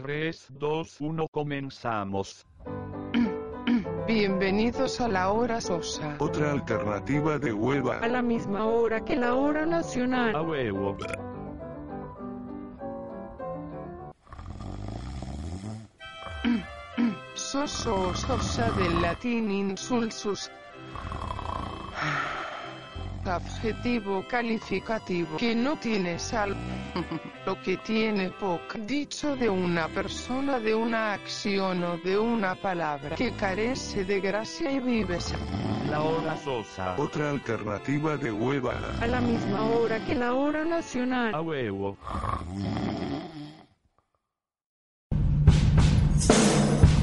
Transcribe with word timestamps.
3, 0.00 0.46
2, 0.58 1.00
1, 1.00 1.28
comenzamos. 1.28 2.46
Bienvenidos 4.06 4.98
a 4.98 5.08
la 5.08 5.30
hora 5.30 5.60
sosa. 5.60 6.16
Otra 6.18 6.52
alternativa 6.52 7.38
de 7.38 7.52
hueva. 7.52 7.98
A 7.98 8.08
la 8.08 8.22
misma 8.22 8.64
hora 8.64 9.04
que 9.04 9.14
la 9.14 9.34
hora 9.34 9.66
nacional. 9.66 10.34
A 10.34 10.40
huevo. 10.40 10.96
Soso 17.34 18.14
sosa 18.14 18.70
del 18.70 19.02
latín 19.02 19.50
insulsus. 19.50 20.50
Adjetivo 23.24 24.24
calificativo 24.28 25.36
que 25.36 25.54
no 25.54 25.76
tiene 25.76 26.18
sal. 26.18 26.56
Lo 27.46 27.60
que 27.62 27.76
tiene 27.78 28.30
poca. 28.30 28.78
Dicho 28.78 29.36
de 29.36 29.48
una 29.48 29.88
persona, 29.88 30.58
de 30.58 30.74
una 30.74 31.12
acción 31.12 31.82
o 31.84 31.96
de 31.98 32.18
una 32.18 32.54
palabra 32.54 33.16
que 33.16 33.32
carece 33.32 34.04
de 34.04 34.20
gracia 34.20 34.70
y 34.72 34.80
vives 34.80 35.32
La 35.90 36.00
hora 36.02 36.36
sosa. 36.38 36.94
Otra 36.96 37.30
alternativa 37.30 38.16
de 38.16 38.32
hueva. 38.32 38.74
a 39.00 39.06
la 39.06 39.20
misma 39.20 39.64
hora 39.66 40.04
que 40.04 40.14
la 40.14 40.32
hora 40.32 40.62
A 40.62 40.64
nacional. 40.64 41.34
huevo. 41.40 41.96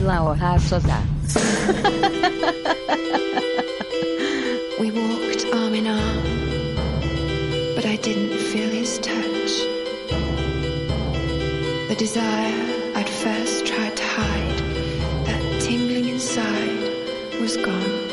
La 0.01 0.23
hoja 0.23 0.59
sosa. 0.59 0.99
We 4.79 4.91
walked 4.91 5.43
arm 5.53 5.73
in 5.73 5.87
arm, 5.87 6.75
but 7.75 7.83
I 7.83 7.95
didn't 7.95 8.37
feel 8.37 8.69
his 8.69 8.99
touch. 8.99 9.65
The 11.87 11.95
desire 11.97 12.93
I'd 12.93 13.09
first 13.09 13.65
tried 13.65 13.97
to 13.97 14.03
hide, 14.03 14.59
that 15.25 15.61
tingling 15.63 16.09
inside, 16.09 16.93
was 17.41 17.57
gone. 17.57 18.06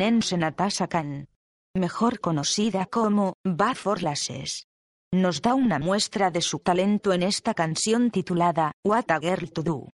La 0.00 0.06
londinense 0.06 0.38
Natasha 0.38 0.88
Khan, 0.88 1.28
mejor 1.76 2.20
conocida 2.20 2.86
como 2.86 3.34
Baford 3.44 4.00
Lasses, 4.00 4.66
nos 5.12 5.42
da 5.42 5.52
una 5.52 5.78
muestra 5.78 6.30
de 6.30 6.40
su 6.40 6.58
talento 6.60 7.12
en 7.12 7.22
esta 7.22 7.52
canción 7.52 8.10
titulada 8.10 8.72
What 8.82 9.10
a 9.10 9.20
Girl 9.20 9.52
to 9.52 9.62
Do, 9.62 9.90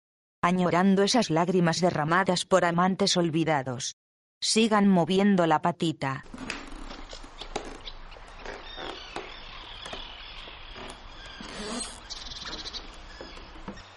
añorando 0.44 1.04
esas 1.04 1.30
lágrimas 1.30 1.80
derramadas 1.80 2.44
por 2.44 2.66
amantes 2.66 3.16
olvidados. 3.16 3.96
Sigan 4.42 4.90
moviendo 4.90 5.48
la 5.48 5.62
patita. 5.62 6.26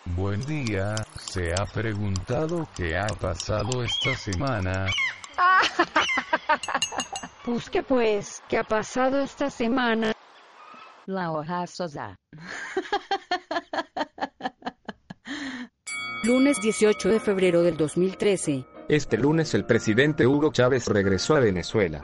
Buen 0.04 0.40
día, 0.46 0.94
¿se 1.18 1.52
ha 1.52 1.66
preguntado 1.66 2.68
qué 2.76 2.96
ha 2.96 3.08
pasado 3.08 3.82
esta 3.82 4.14
semana? 4.14 4.86
Pues 7.44 7.70
que 7.70 7.82
pues, 7.84 8.42
¿qué 8.48 8.58
ha 8.58 8.64
pasado 8.64 9.20
esta 9.20 9.50
semana? 9.50 10.12
La 11.06 11.30
hoja 11.30 11.64
sosa. 11.68 12.16
Lunes 16.24 16.60
18 16.60 17.08
de 17.08 17.20
febrero 17.20 17.62
del 17.62 17.76
2013. 17.76 18.66
Este 18.88 19.16
lunes 19.16 19.54
el 19.54 19.64
presidente 19.64 20.26
Hugo 20.26 20.50
Chávez 20.50 20.88
regresó 20.88 21.36
a 21.36 21.40
Venezuela. 21.40 22.02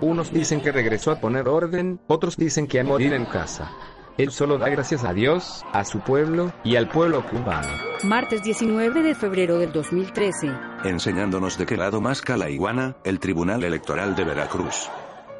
Unos 0.00 0.32
dicen 0.32 0.60
que 0.60 0.70
regresó 0.70 1.10
a 1.10 1.20
poner 1.20 1.48
orden, 1.48 2.00
otros 2.06 2.36
dicen 2.36 2.68
que 2.68 2.78
a 2.78 2.84
morir 2.84 3.14
en 3.14 3.24
casa. 3.24 3.72
Él 4.16 4.30
solo 4.30 4.58
da 4.58 4.68
gracias 4.68 5.02
a 5.04 5.12
Dios, 5.12 5.64
a 5.72 5.84
su 5.84 5.98
pueblo 5.98 6.52
y 6.62 6.76
al 6.76 6.88
pueblo 6.88 7.26
cubano. 7.26 7.68
Martes 8.04 8.44
19 8.44 9.02
de 9.02 9.14
febrero 9.14 9.58
del 9.58 9.72
2013. 9.72 10.52
Enseñándonos 10.84 11.58
de 11.58 11.66
qué 11.66 11.76
lado 11.76 12.00
más 12.00 12.22
la 12.28 12.48
iguana, 12.48 12.94
el 13.02 13.18
Tribunal 13.18 13.64
Electoral 13.64 14.14
de 14.14 14.24
Veracruz. 14.24 14.88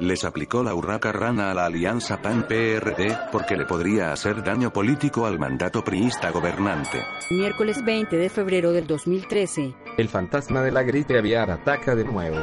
Les 0.01 0.25
aplicó 0.25 0.61
la 0.61 0.75
urraca 0.75 1.13
rana 1.13 1.51
a 1.51 1.53
la 1.53 1.67
alianza 1.67 2.21
PAN-PRD, 2.21 3.17
porque 3.31 3.55
le 3.55 3.65
podría 3.65 4.11
hacer 4.11 4.43
daño 4.43 4.73
político 4.73 5.25
al 5.25 5.39
mandato 5.39 5.81
priista 5.81 6.31
gobernante. 6.31 7.01
Miércoles 7.31 7.81
20 7.81 8.17
de 8.17 8.29
febrero 8.29 8.73
del 8.73 8.87
2013. 8.87 9.73
El 9.97 10.09
fantasma 10.09 10.61
de 10.61 10.73
la 10.73 10.83
gripe 10.83 11.17
aviar 11.17 11.49
ataca 11.49 11.95
de 11.95 12.03
nuevo. 12.03 12.37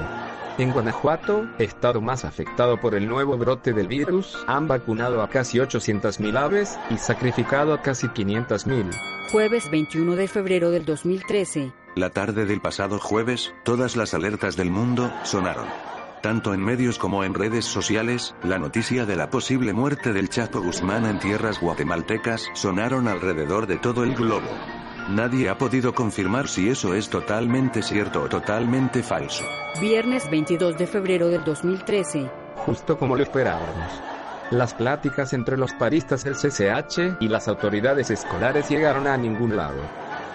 En 0.59 0.71
Guanajuato, 0.71 1.49
estado 1.59 2.03
más 2.03 2.27
afectado 2.27 2.79
por 2.79 2.95
el 2.95 3.09
nuevo 3.09 3.39
brote 3.39 3.73
del 3.73 3.89
virus, 3.89 4.37
han 4.47 4.69
vacunado 4.69 5.23
a 5.23 5.29
casi 5.31 5.59
800.000 5.59 6.37
aves 6.37 6.79
y 6.91 6.99
sacrificado 6.99 7.73
a 7.73 7.81
casi 7.81 8.09
500.000. 8.09 8.91
Jueves 9.31 9.71
21 9.71 10.15
de 10.15 10.29
febrero 10.29 10.71
del 10.71 10.85
2013. 10.85 11.73
La 11.97 12.11
tarde 12.11 12.45
del 12.45 12.61
pasado 12.61 12.99
jueves, 12.99 13.55
todas 13.65 13.97
las 13.97 14.13
alertas 14.13 14.57
del 14.57 14.71
mundo 14.71 15.11
sonaron. 15.23 15.67
Tanto 16.23 16.53
en 16.53 16.61
medios 16.61 16.99
como 16.99 17.25
en 17.25 17.33
redes 17.33 17.65
sociales, 17.65 18.35
la 18.45 18.59
noticia 18.59 19.07
de 19.07 19.17
la 19.17 19.31
posible 19.31 19.73
muerte 19.73 20.13
del 20.13 20.29
Chapo 20.29 20.61
Guzmán 20.61 21.07
en 21.07 21.19
tierras 21.19 21.61
guatemaltecas 21.61 22.47
sonaron 22.53 23.09
alrededor 23.09 23.67
de 23.67 23.79
todo 23.79 24.05
el 24.05 24.15
globo. 24.15 24.49
Nadie 25.09 25.49
ha 25.49 25.59
podido 25.59 25.93
confirmar 25.95 26.47
si 26.47 26.69
eso 26.69 26.95
es 26.95 27.09
totalmente 27.09 27.83
cierto 27.83 28.23
o 28.23 28.29
totalmente 28.29 29.03
falso. 29.03 29.45
Viernes 29.81 30.31
22 30.31 30.79
de 30.79 30.87
febrero 30.87 31.29
del 31.29 31.43
2013. 31.43 32.31
Justo 32.57 32.97
como 32.97 33.17
lo 33.17 33.23
esperábamos. 33.23 34.01
Las 34.53 34.75
pláticas 34.75 35.33
entre 35.33 35.57
los 35.57 35.73
paristas 35.73 36.25
del 36.25 36.35
CCH 36.35 37.17
y 37.21 37.29
las 37.29 37.49
autoridades 37.49 38.11
escolares 38.11 38.69
llegaron 38.69 39.07
a 39.07 39.17
ningún 39.17 39.57
lado. 39.57 39.81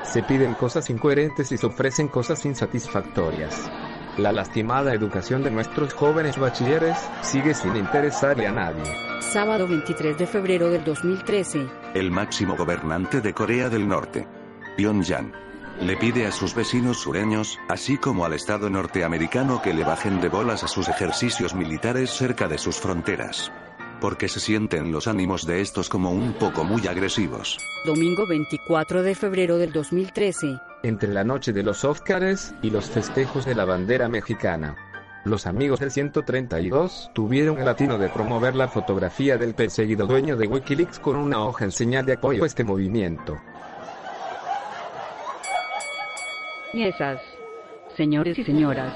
Se 0.03 0.21
piden 0.23 0.53
cosas 0.53 0.89
incoherentes 0.89 1.51
y 1.51 1.57
se 1.57 1.65
ofrecen 1.65 2.07
cosas 2.07 2.45
insatisfactorias. 2.45 3.69
La 4.17 4.31
lastimada 4.31 4.93
educación 4.93 5.43
de 5.43 5.51
nuestros 5.51 5.93
jóvenes 5.93 6.37
bachilleres 6.37 6.97
sigue 7.21 7.53
sin 7.53 7.75
interesarle 7.75 8.47
a 8.47 8.51
nadie. 8.51 8.83
Sábado 9.21 9.67
23 9.67 10.17
de 10.17 10.25
febrero 10.25 10.69
del 10.69 10.83
2013. 10.83 11.67
El 11.93 12.09
máximo 12.09 12.55
gobernante 12.55 13.21
de 13.21 13.33
Corea 13.33 13.69
del 13.69 13.87
Norte, 13.87 14.27
Pyongyang, 14.77 15.33
le 15.81 15.97
pide 15.97 16.25
a 16.25 16.31
sus 16.31 16.55
vecinos 16.55 16.97
sureños, 16.99 17.59
así 17.67 17.97
como 17.97 18.25
al 18.25 18.33
Estado 18.33 18.69
norteamericano 18.69 19.61
que 19.61 19.73
le 19.73 19.83
bajen 19.83 20.21
de 20.21 20.29
bolas 20.29 20.63
a 20.63 20.67
sus 20.67 20.87
ejercicios 20.87 21.53
militares 21.53 22.11
cerca 22.11 22.47
de 22.47 22.57
sus 22.57 22.77
fronteras. 22.77 23.51
Porque 23.99 24.29
se 24.29 24.39
sienten 24.39 24.91
los 24.91 25.07
ánimos 25.07 25.45
de 25.45 25.61
estos 25.61 25.89
como 25.89 26.11
un 26.11 26.33
poco 26.33 26.63
muy 26.63 26.87
agresivos. 26.87 27.57
Domingo 27.85 28.27
24 28.27 29.01
de 29.03 29.15
febrero 29.15 29.57
del 29.57 29.71
2013. 29.71 30.59
Entre 30.83 31.11
la 31.11 31.23
noche 31.23 31.51
de 31.53 31.63
los 31.63 31.83
Óscares 31.83 32.53
y 32.61 32.69
los 32.69 32.89
festejos 32.89 33.45
de 33.45 33.55
la 33.55 33.65
bandera 33.65 34.07
mexicana. 34.07 34.75
Los 35.25 35.45
amigos 35.45 35.79
del 35.79 35.91
132 35.91 37.11
tuvieron 37.13 37.59
el 37.59 37.67
atino 37.67 37.97
de 37.97 38.07
promover 38.09 38.55
la 38.55 38.67
fotografía 38.67 39.37
del 39.37 39.55
perseguido 39.55 40.07
dueño 40.07 40.37
de 40.37 40.47
Wikileaks 40.47 40.99
con 40.99 41.17
una 41.17 41.43
hoja 41.43 41.65
en 41.65 41.71
señal 41.71 42.05
de 42.05 42.13
apoyo 42.13 42.43
a 42.43 42.47
este 42.47 42.63
movimiento. 42.63 43.37
Y 46.77 46.83
esas, 46.83 47.19
señores 47.95 48.37
y 48.37 48.43
señoras, 48.43 48.93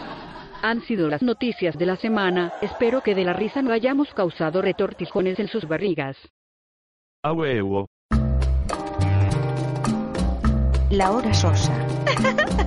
han 0.62 0.83
sido 0.83 1.10
las 1.10 1.24
noticias 1.24 1.75
de 1.80 1.88
la 1.88 1.95
semana. 1.95 2.54
Espero 2.62 3.01
que 3.01 3.16
de 3.16 3.24
la 3.24 3.33
risa 3.33 3.63
no 3.63 3.74
hayamos 3.74 4.13
causado 4.13 4.62
retortijones 4.62 5.39
en 5.39 5.48
sus 5.48 5.68
barrigas. 5.68 6.16
A 7.24 7.33
huevo. 7.33 7.88
La 10.92 11.10
hora 11.10 11.33
sosa. 11.33 11.74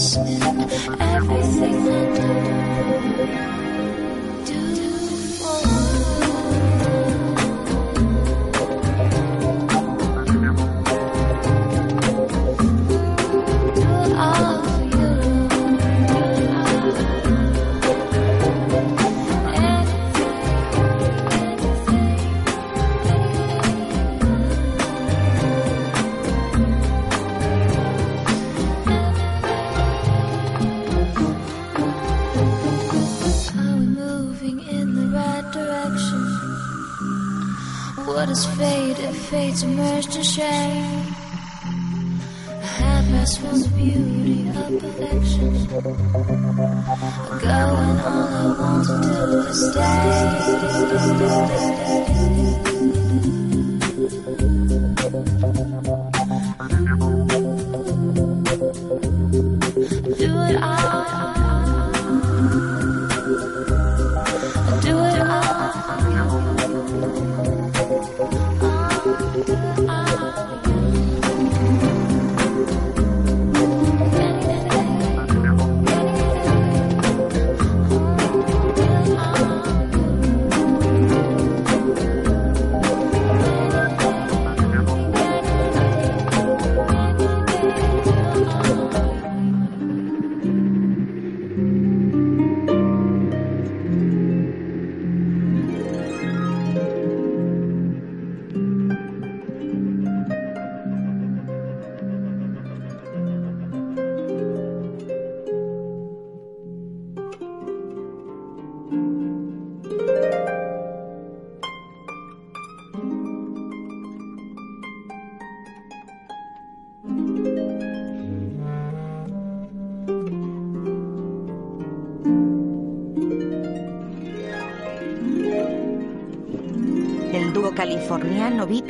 skin 0.00 0.99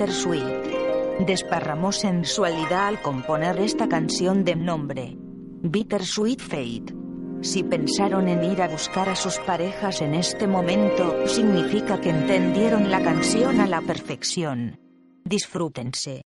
Bittersweet. 0.00 1.26
Desparramó 1.26 1.92
sensualidad 1.92 2.86
al 2.86 3.02
componer 3.02 3.60
esta 3.60 3.86
canción 3.86 4.44
de 4.44 4.56
nombre 4.56 5.18
Bittersweet 5.60 6.40
Fate. 6.40 6.94
Si 7.42 7.62
pensaron 7.62 8.26
en 8.28 8.42
ir 8.42 8.62
a 8.62 8.68
buscar 8.68 9.10
a 9.10 9.14
sus 9.14 9.36
parejas 9.40 10.00
en 10.00 10.14
este 10.14 10.46
momento, 10.46 11.26
significa 11.26 12.00
que 12.00 12.08
entendieron 12.08 12.90
la 12.90 13.02
canción 13.02 13.60
a 13.60 13.66
la 13.66 13.82
perfección. 13.82 14.80
Disfrútense. 15.22 16.22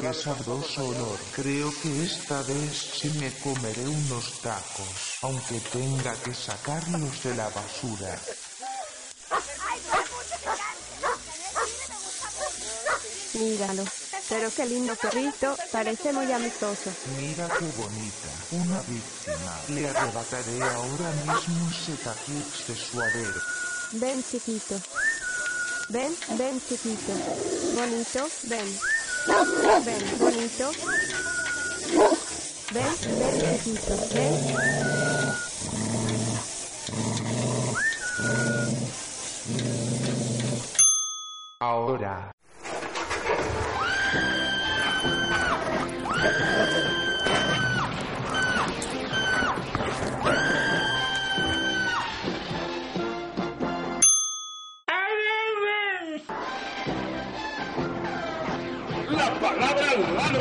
Qué 0.00 0.14
sabroso 0.14 0.88
olor. 0.88 1.18
Creo 1.34 1.72
que 1.82 2.04
esta 2.04 2.42
vez 2.42 2.98
sí 3.00 3.10
me 3.20 3.32
comeré 3.40 3.86
unos 3.86 4.40
tacos, 4.40 5.18
aunque 5.22 5.60
tenga 5.72 6.14
que 6.22 6.34
sacarlos 6.34 7.22
de 7.22 7.34
la 7.34 7.48
basura. 7.50 8.18
Míralo. 13.34 13.84
Pero 14.28 14.50
qué 14.54 14.66
lindo 14.66 14.96
perrito, 14.96 15.56
parece 15.70 16.12
muy 16.12 16.30
amistoso. 16.32 16.90
Mira 17.18 17.48
qué 17.58 17.66
bonita, 17.76 18.30
una 18.52 18.80
víctima. 18.82 19.60
Le 19.68 19.88
arrebataré 19.88 20.62
ahora 20.62 21.10
mismo 21.26 21.70
ese 21.70 21.96
taquix 22.02 22.66
de 22.66 22.76
suadero. 22.76 23.40
Ven, 23.92 24.24
chiquito. 24.24 24.80
Ven, 25.90 26.16
ven, 26.38 26.60
chiquito. 26.66 27.12
Bonito, 27.74 28.28
ven. 28.44 28.78
Ven, 29.24 30.18
bonito. 30.18 30.72
Ven, 32.72 32.96
ven, 33.18 33.58
chiquito. 33.60 33.96
Ven. 34.12 34.34
Ahora. 41.60 42.32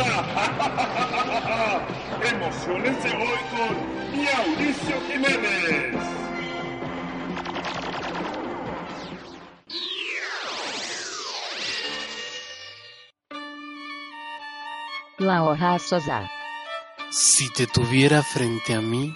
Ladra. 0.04 1.88
Emociones 2.32 3.04
de 3.04 3.10
hoy 3.10 3.40
con 3.52 4.24
Mauricio 4.24 5.02
Jiménez. 5.08 6.22
La 15.18 15.44
hoja 15.44 15.78
sosa. 15.78 16.32
Si 17.12 17.52
te 17.52 17.68
tuviera 17.68 18.24
frente 18.24 18.74
a 18.74 18.82
mí, 18.82 19.14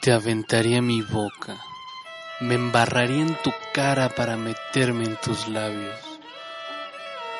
te 0.00 0.10
aventaría 0.10 0.82
mi 0.82 1.02
boca, 1.02 1.56
me 2.40 2.54
embarraría 2.54 3.22
en 3.22 3.34
tu 3.42 3.52
cara 3.72 4.08
para 4.08 4.36
meterme 4.36 5.04
en 5.04 5.16
tus 5.16 5.46
labios, 5.46 6.11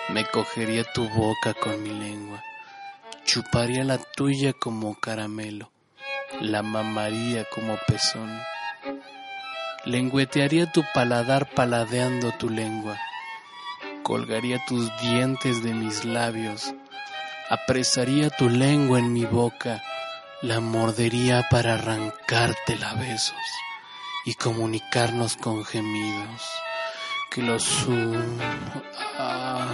me 0.08 0.24
cogería 0.26 0.84
tu 0.84 1.08
boca 1.08 1.54
con 1.54 1.82
mi 1.82 1.90
lengua, 1.90 2.42
chuparía 3.24 3.84
la 3.84 3.98
tuya 3.98 4.52
como 4.52 4.94
caramelo, 4.98 5.70
la 6.40 6.62
mamaría 6.62 7.44
como 7.44 7.78
pezón, 7.86 8.40
lengüetearía 9.84 10.70
tu 10.70 10.82
paladar 10.92 11.48
paladeando 11.50 12.32
tu 12.32 12.50
lengua, 12.50 12.98
colgaría 14.02 14.64
tus 14.66 14.90
dientes 15.00 15.62
de 15.62 15.72
mis 15.72 16.04
labios, 16.04 16.74
apresaría 17.48 18.30
tu 18.30 18.48
lengua 18.48 18.98
en 18.98 19.12
mi 19.12 19.24
boca, 19.24 19.82
la 20.42 20.60
mordería 20.60 21.46
para 21.50 21.74
arrancártela 21.74 22.90
a 22.90 22.94
besos 22.94 23.36
y 24.24 24.34
comunicarnos 24.34 25.36
con 25.36 25.64
gemidos. 25.64 26.42
Que 27.34 27.42
los 27.42 27.62
su- 27.62 28.14
ah, 29.18 29.66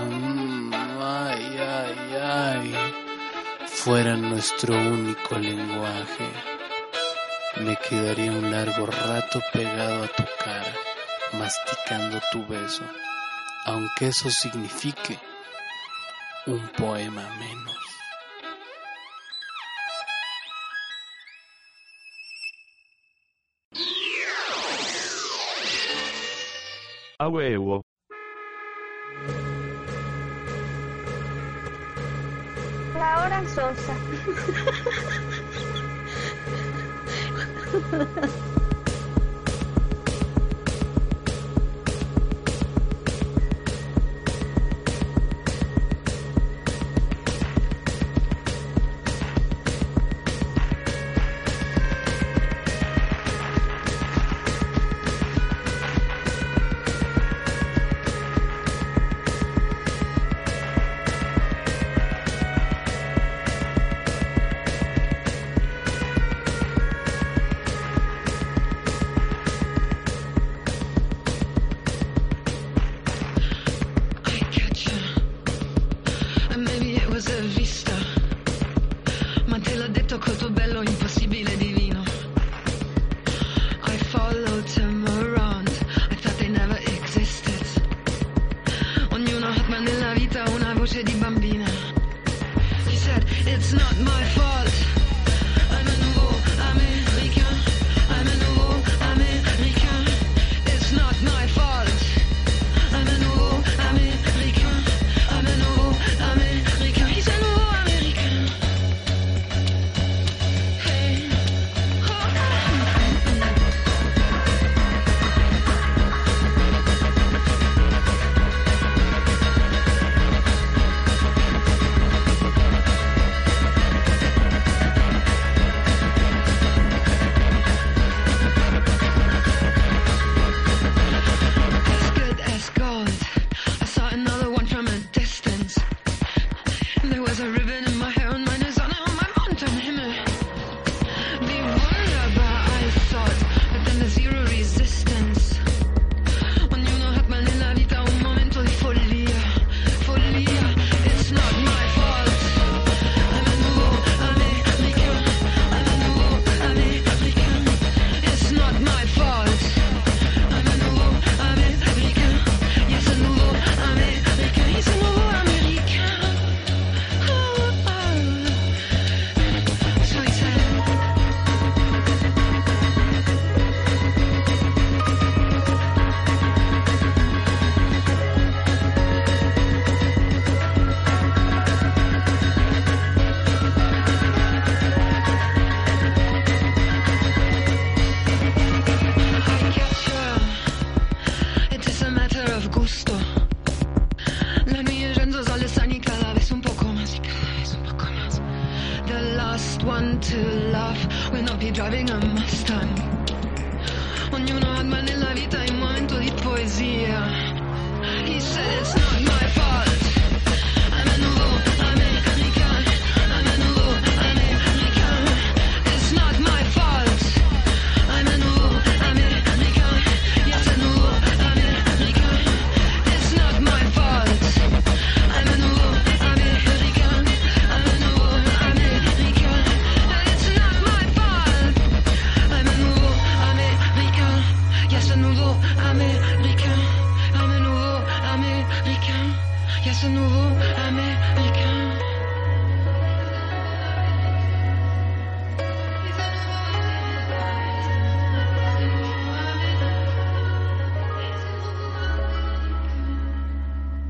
ay, 1.02 1.58
ay, 1.58 2.16
ay, 2.22 2.74
fueran 3.66 4.30
nuestro 4.30 4.74
único 4.76 5.36
lenguaje. 5.38 6.28
Me 7.56 7.76
quedaría 7.76 8.30
un 8.30 8.50
largo 8.52 8.86
rato 8.86 9.40
pegado 9.52 10.04
a 10.04 10.08
tu 10.08 10.22
cara, 10.44 10.72
masticando 11.32 12.20
tu 12.30 12.46
beso, 12.46 12.84
aunque 13.66 14.06
eso 14.08 14.30
signifique 14.30 15.18
un 16.46 16.60
poema 16.68 17.28
menos. 17.40 17.76
A 27.20 27.26
huevo. 27.26 27.82
La 32.94 33.18
hora 33.20 33.44
sosa. 33.48 33.96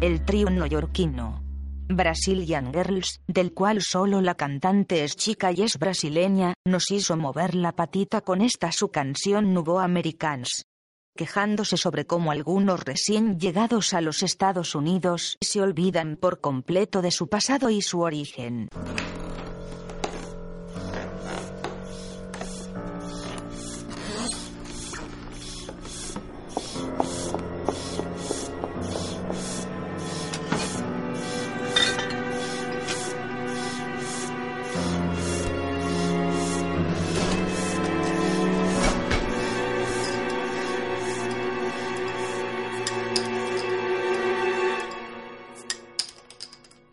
El 0.01 0.25
trío 0.25 0.49
neoyorquino. 0.49 1.43
Brazilian 1.89 2.73
Girls, 2.73 3.21
del 3.27 3.53
cual 3.53 3.83
solo 3.83 4.21
la 4.21 4.37
cantante 4.37 5.03
es 5.03 5.17
chica 5.17 5.51
y 5.51 5.63
es 5.63 5.77
brasileña, 5.77 6.55
nos 6.65 6.93
hizo 6.93 7.17
mover 7.17 7.57
la 7.57 7.73
patita 7.73 8.21
con 8.21 8.41
esta 8.41 8.71
su 8.71 8.91
canción 8.91 9.53
Nubo 9.53 9.81
Americans. 9.81 10.67
Quejándose 11.17 11.77
sobre 11.77 12.07
cómo 12.07 12.31
algunos 12.31 12.85
recién 12.85 13.41
llegados 13.41 13.93
a 13.93 14.01
los 14.01 14.23
Estados 14.23 14.77
Unidos 14.77 15.37
se 15.41 15.61
olvidan 15.61 16.17
por 16.17 16.41
completo 16.41 17.03
de 17.03 17.11
su 17.11 17.29
pasado 17.29 17.69
y 17.69 17.83
su 17.83 18.03
origen. 18.03 18.69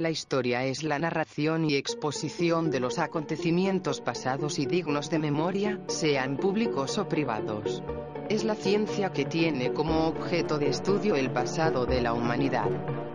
La 0.06 0.12
historia 0.12 0.64
es 0.66 0.84
la 0.84 1.00
narración 1.00 1.66
y 1.68 1.78
exposición 1.78 2.70
de 2.70 2.80
los 2.80 3.00
acontecimientos 3.00 4.02
pasados 4.02 4.60
y 4.60 4.68
dignos 4.68 5.10
de 5.10 5.18
memoria, 5.18 5.80
sean 5.88 6.38
públicos 6.38 7.00
o 7.00 7.10
privados. 7.10 7.82
Es 8.30 8.44
la 8.44 8.54
ciencia 8.54 9.12
que 9.12 9.26
tiene 9.26 9.74
como 9.74 10.06
objeto 10.06 10.60
de 10.60 10.70
estudio 10.70 11.16
el 11.16 11.32
pasado 11.32 11.88
de 11.88 12.04
la 12.04 12.14
humanidad. 12.14 12.70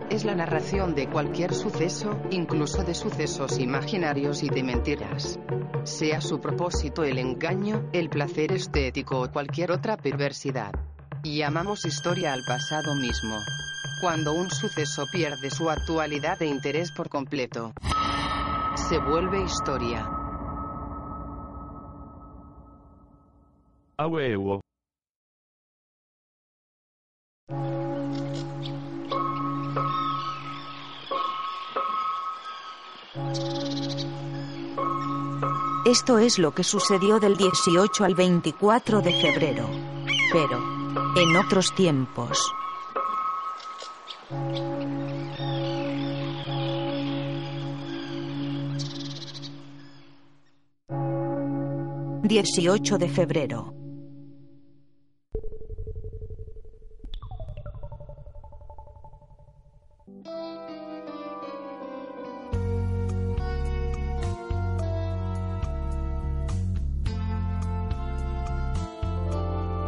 Es 0.09 0.25
la 0.25 0.35
narración 0.35 0.93
de 0.93 1.07
cualquier 1.07 1.53
suceso, 1.53 2.19
incluso 2.29 2.83
de 2.83 2.93
sucesos 2.93 3.57
imaginarios 3.57 4.43
y 4.43 4.49
de 4.49 4.61
mentiras. 4.61 5.39
Sea 5.85 6.19
su 6.19 6.41
propósito 6.41 7.05
el 7.05 7.19
engaño, 7.19 7.89
el 7.93 8.09
placer 8.09 8.51
estético 8.51 9.21
o 9.21 9.31
cualquier 9.31 9.71
otra 9.71 9.95
perversidad. 9.95 10.73
Llamamos 11.23 11.85
historia 11.85 12.33
al 12.33 12.41
pasado 12.45 12.95
mismo. 12.95 13.37
Cuando 14.01 14.33
un 14.33 14.49
suceso 14.49 15.05
pierde 15.11 15.51
su 15.51 15.69
actualidad 15.69 16.41
e 16.41 16.47
interés 16.47 16.91
por 16.91 17.07
completo, 17.07 17.71
se 18.73 18.97
vuelve 18.97 19.43
historia. 19.43 20.09
A 23.97 24.07
huevo. 24.07 24.61
Esto 35.85 36.17
es 36.17 36.39
lo 36.39 36.55
que 36.55 36.63
sucedió 36.63 37.19
del 37.19 37.37
18 37.37 38.03
al 38.03 38.15
24 38.15 39.01
de 39.01 39.21
febrero. 39.21 39.69
Pero, 40.33 40.57
en 41.17 41.35
otros 41.37 41.75
tiempos. 41.75 42.51
Dieciocho 52.23 52.97
de 52.97 53.09
febrero. 53.09 53.73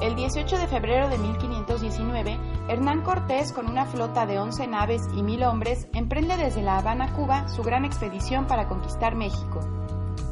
El 0.01 0.17
18 0.17 0.57
de 0.57 0.67
febrero 0.67 1.07
de 1.07 1.17
1519, 1.17 2.37
Hernán 2.69 3.01
Cortés, 3.01 3.51
con 3.51 3.67
una 3.67 3.85
flota 3.85 4.25
de 4.25 4.39
11 4.39 4.67
naves 4.67 5.01
y 5.15 5.21
mil 5.21 5.43
hombres, 5.43 5.87
emprende 5.93 6.37
desde 6.37 6.61
La 6.61 6.77
Habana, 6.77 7.13
Cuba, 7.13 7.47
su 7.49 7.61
gran 7.61 7.83
expedición 7.83 8.47
para 8.47 8.67
conquistar 8.67 9.15
México. 9.15 9.59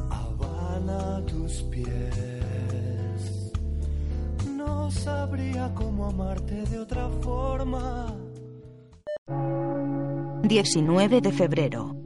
Habana, 0.10 1.26
tus 1.26 1.64
pies. 1.64 3.52
No 4.48 4.90
sabría 4.92 5.74
cómo 5.74 6.08
amarte 6.08 6.64
de 6.64 6.80
otra 6.80 7.10
forma. 7.22 8.16
19 10.44 11.22
de 11.22 11.32
febrero. 11.32 12.01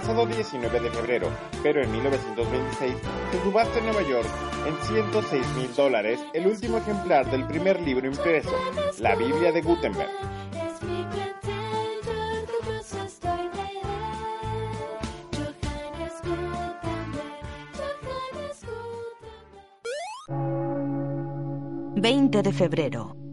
Pasado 0.00 0.26
19 0.26 0.80
de 0.80 0.90
febrero, 0.90 1.28
pero 1.62 1.80
en 1.80 1.92
1926, 1.92 2.94
se 3.30 3.42
subasta 3.44 3.78
en 3.78 3.84
Nueva 3.84 4.02
York 4.02 4.26
en 4.66 4.76
106 4.88 5.46
mil 5.56 5.72
dólares 5.76 6.18
el 6.32 6.48
último 6.48 6.78
ejemplar 6.78 7.30
del 7.30 7.46
primer 7.46 7.80
libro 7.80 8.04
impreso, 8.04 8.50
la 8.98 9.14
Biblia 9.14 9.52
de 9.52 9.62
Gutenberg. 9.62 10.10
Veinte 21.94 22.42
de 22.42 22.52
febrero. 22.52 23.23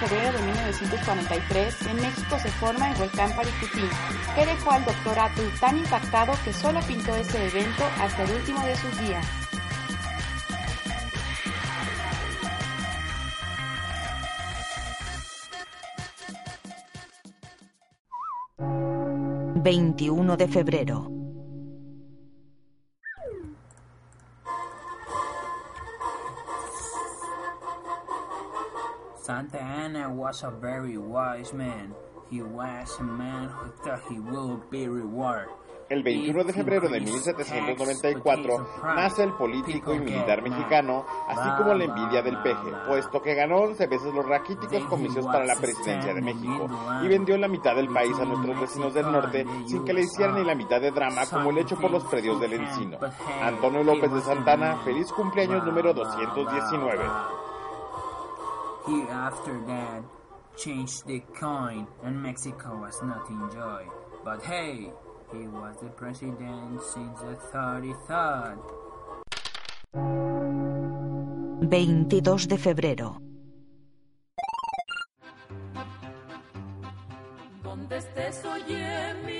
Febrero 0.00 0.32
de 0.32 0.44
1943, 0.44 1.86
en 1.88 1.96
México 1.96 2.38
se 2.38 2.48
forma 2.52 2.90
el 2.90 2.96
volcán 2.96 3.36
Paricutín, 3.36 3.88
que 4.34 4.46
dejó 4.46 4.70
al 4.70 4.84
doctor 4.84 5.18
Atul 5.18 5.50
tan 5.60 5.76
impactado 5.76 6.32
que 6.42 6.52
solo 6.54 6.80
pintó 6.88 7.14
ese 7.16 7.46
evento 7.46 7.84
hasta 8.00 8.22
el 8.24 8.30
último 8.32 8.64
de 8.64 8.76
sus 8.76 9.00
días. 9.00 9.26
Veintiuno 19.62 20.38
de 20.38 20.48
febrero. 20.48 21.19
Santa 29.30 29.58
Anna 29.58 30.08
was 30.08 30.42
a 30.42 30.50
very 30.50 30.98
wise 30.98 31.54
man. 31.54 31.94
He 32.32 32.42
was 32.42 32.98
a 32.98 33.04
man 33.04 33.48
who 33.48 33.70
thought 33.84 34.02
he 34.10 34.18
would 34.18 34.68
be 34.72 34.88
rewarded. 34.88 35.54
El 35.88 36.02
21 36.02 36.42
de 36.42 36.52
febrero 36.52 36.88
de 36.88 36.98
1794 36.98 38.68
nace 38.96 39.22
el 39.22 39.32
político 39.34 39.94
y 39.94 40.00
militar 40.00 40.42
mexicano, 40.42 41.06
así 41.28 41.48
como 41.56 41.74
la 41.74 41.84
envidia 41.84 42.22
del 42.22 42.42
peje, 42.42 42.72
puesto 42.88 43.22
que 43.22 43.36
ganó 43.36 43.58
11 43.58 43.86
veces 43.86 44.12
los 44.12 44.26
raquíticos 44.26 44.84
comicios 44.86 45.24
para 45.26 45.46
la 45.46 45.54
presidencia 45.54 46.12
de 46.12 46.22
México 46.22 46.66
y 47.04 47.06
vendió 47.06 47.38
la 47.38 47.46
mitad 47.46 47.76
del 47.76 47.88
país 47.88 48.18
a 48.18 48.24
nuestros 48.24 48.60
vecinos 48.60 48.94
del 48.94 49.12
norte 49.12 49.46
sin 49.66 49.84
que 49.84 49.92
le 49.92 50.02
hicieran 50.02 50.34
ni 50.34 50.44
la 50.44 50.56
mitad 50.56 50.80
de 50.80 50.90
drama 50.90 51.22
como 51.30 51.50
el 51.50 51.58
hecho 51.58 51.76
por 51.76 51.92
los 51.92 52.02
predios 52.06 52.40
del 52.40 52.54
encino. 52.54 52.98
Antonio 53.40 53.84
López 53.84 54.12
de 54.12 54.22
Santana, 54.22 54.78
feliz 54.78 55.12
cumpleaños 55.12 55.64
número 55.64 55.94
219. 55.94 57.49
He 58.86 59.02
after 59.10 59.60
that 59.66 60.02
changed 60.56 61.06
the 61.06 61.20
coin 61.38 61.86
and 62.02 62.22
Mexico 62.22 62.76
was 62.80 63.00
not 63.02 63.28
enjoy. 63.28 63.84
But 64.24 64.42
hey, 64.42 64.92
he 65.32 65.46
was 65.48 65.76
the 65.82 65.90
president 65.90 66.82
since 66.82 67.20
the 67.20 67.36
33rd. 67.52 68.58
22 71.60 72.46
de 72.48 72.58
febrero. 72.58 73.20
Donde 77.62 77.98
estés 77.98 78.44
oye 78.44 79.14
mi 79.24 79.39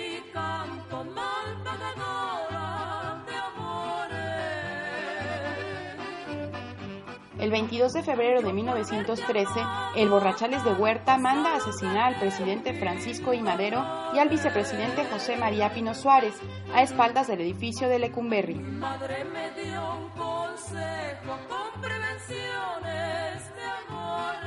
El 7.50 7.54
22 7.62 7.92
de 7.94 8.02
febrero 8.04 8.42
de 8.42 8.52
1913, 8.52 9.50
el 9.96 10.08
Borrachales 10.08 10.62
de 10.62 10.72
Huerta 10.72 11.18
manda 11.18 11.56
asesinar 11.56 12.14
al 12.14 12.20
presidente 12.20 12.74
Francisco 12.74 13.34
I. 13.34 13.42
Madero 13.42 13.84
y 14.14 14.20
al 14.20 14.28
vicepresidente 14.28 15.04
José 15.06 15.36
María 15.36 15.74
Pino 15.74 15.92
Suárez 15.92 16.34
a 16.72 16.84
espaldas 16.84 17.26
del 17.26 17.40
edificio 17.40 17.88
de 17.88 17.98
Lecumberri. 17.98 18.54
Mi 18.54 18.78
madre 18.78 19.24
me 19.24 19.50
dio 19.60 19.96
un 19.96 20.10
consejo 20.10 21.38
con 21.48 21.80
prevenciones 21.80 23.50
de 23.56 23.64
amores. 23.88 24.40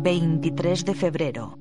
23 0.00 0.84
de 0.84 0.94
febrero. 0.94 1.58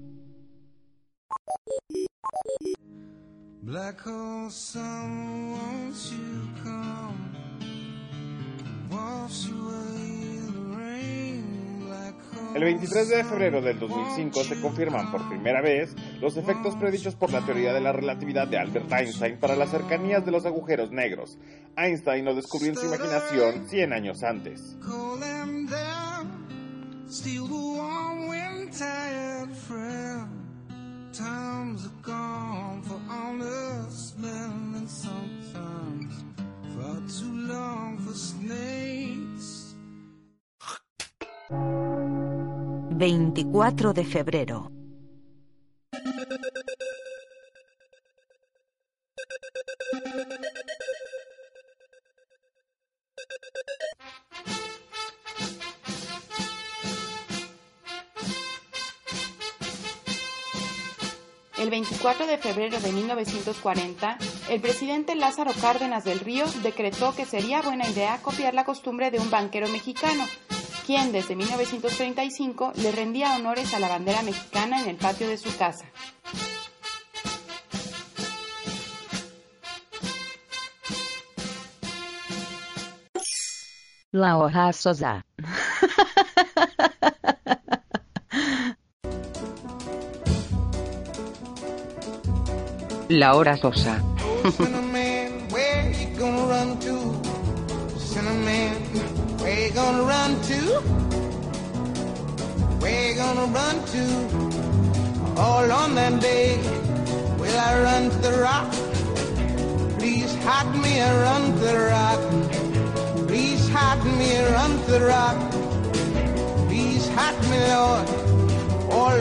Black 3.70 4.02
hole 4.04 4.50
sun, 4.50 5.52
won't 5.52 5.96
you 6.12 6.50
come? 6.64 7.30
Wash 8.90 9.48
away 9.52 10.40
the 10.48 10.76
rain, 10.76 11.86
black 11.86 12.16
hole. 12.34 12.56
El 12.56 12.64
23 12.64 13.10
de 13.10 13.24
febrero 13.24 13.62
del 13.62 13.78
2005 13.78 14.44
se 14.44 14.60
confirman 14.60 15.12
por 15.12 15.30
primera 15.30 15.62
vez 15.62 15.96
los 16.20 16.36
efectos 16.38 16.78
predichos 16.78 17.14
por 17.14 17.32
la 17.32 17.46
teoría 17.46 17.72
de 17.72 17.82
la 17.82 17.92
relatividad 17.92 18.48
de 18.48 18.58
Albert 18.58 18.92
Einstein 18.92 19.40
para 19.40 19.56
las 19.56 19.70
cercanías 19.70 20.26
de 20.26 20.32
los 20.32 20.48
agujeros 20.48 20.90
negros. 20.90 21.38
Einstein 21.78 22.26
lo 22.26 22.34
descubrió 22.34 22.72
en 22.72 22.76
su 22.76 22.88
imaginación 22.88 23.70
100 23.70 23.94
años 23.94 24.24
antes. 24.24 24.78
Cool 24.84 25.20
them 25.20 25.68
down, 25.68 27.06
steal 27.08 27.46
the 27.46 27.54
warm 27.54 28.30
wind, 28.30 28.72
tired 28.72 29.54
friend. 29.54 30.49
Times 31.14 31.86
are 31.86 32.02
gone 32.02 32.82
for 32.84 33.00
honest 33.10 34.18
men, 34.20 34.74
and 34.76 34.90
sometimes 34.90 36.24
far 36.76 37.02
too 37.08 37.34
long 37.48 37.98
for 37.98 38.14
snakes. 38.14 39.76
24 43.00 43.94
de 43.94 44.04
febrero. 44.04 44.72
El 61.60 61.70
24 61.70 62.26
de 62.26 62.38
febrero 62.38 62.80
de 62.80 62.94
1940, 62.94 64.18
el 64.50 64.62
presidente 64.62 65.14
Lázaro 65.16 65.52
Cárdenas 65.60 66.06
del 66.06 66.22
Río 66.22 66.46
decretó 66.64 67.14
que 67.14 67.26
sería 67.26 67.62
buena 67.62 67.86
idea 67.86 68.22
copiar 68.22 68.54
la 68.54 68.64
costumbre 68.64 69.12
de 69.12 69.20
un 69.20 69.30
banquero 69.30 69.68
mexicano, 69.68 70.24
quien 70.86 71.12
desde 71.12 71.36
1935 71.36 72.72
le 72.78 72.94
rendía 72.94 73.36
honores 73.36 73.74
a 73.74 73.80
la 73.80 73.90
bandera 73.90 74.22
mexicana 74.22 74.82
en 74.82 74.88
el 74.88 74.96
patio 74.96 75.28
de 75.28 75.38
su 75.38 75.54
casa. 75.58 75.86
Laura 84.12 84.72
Souza. 84.72 85.26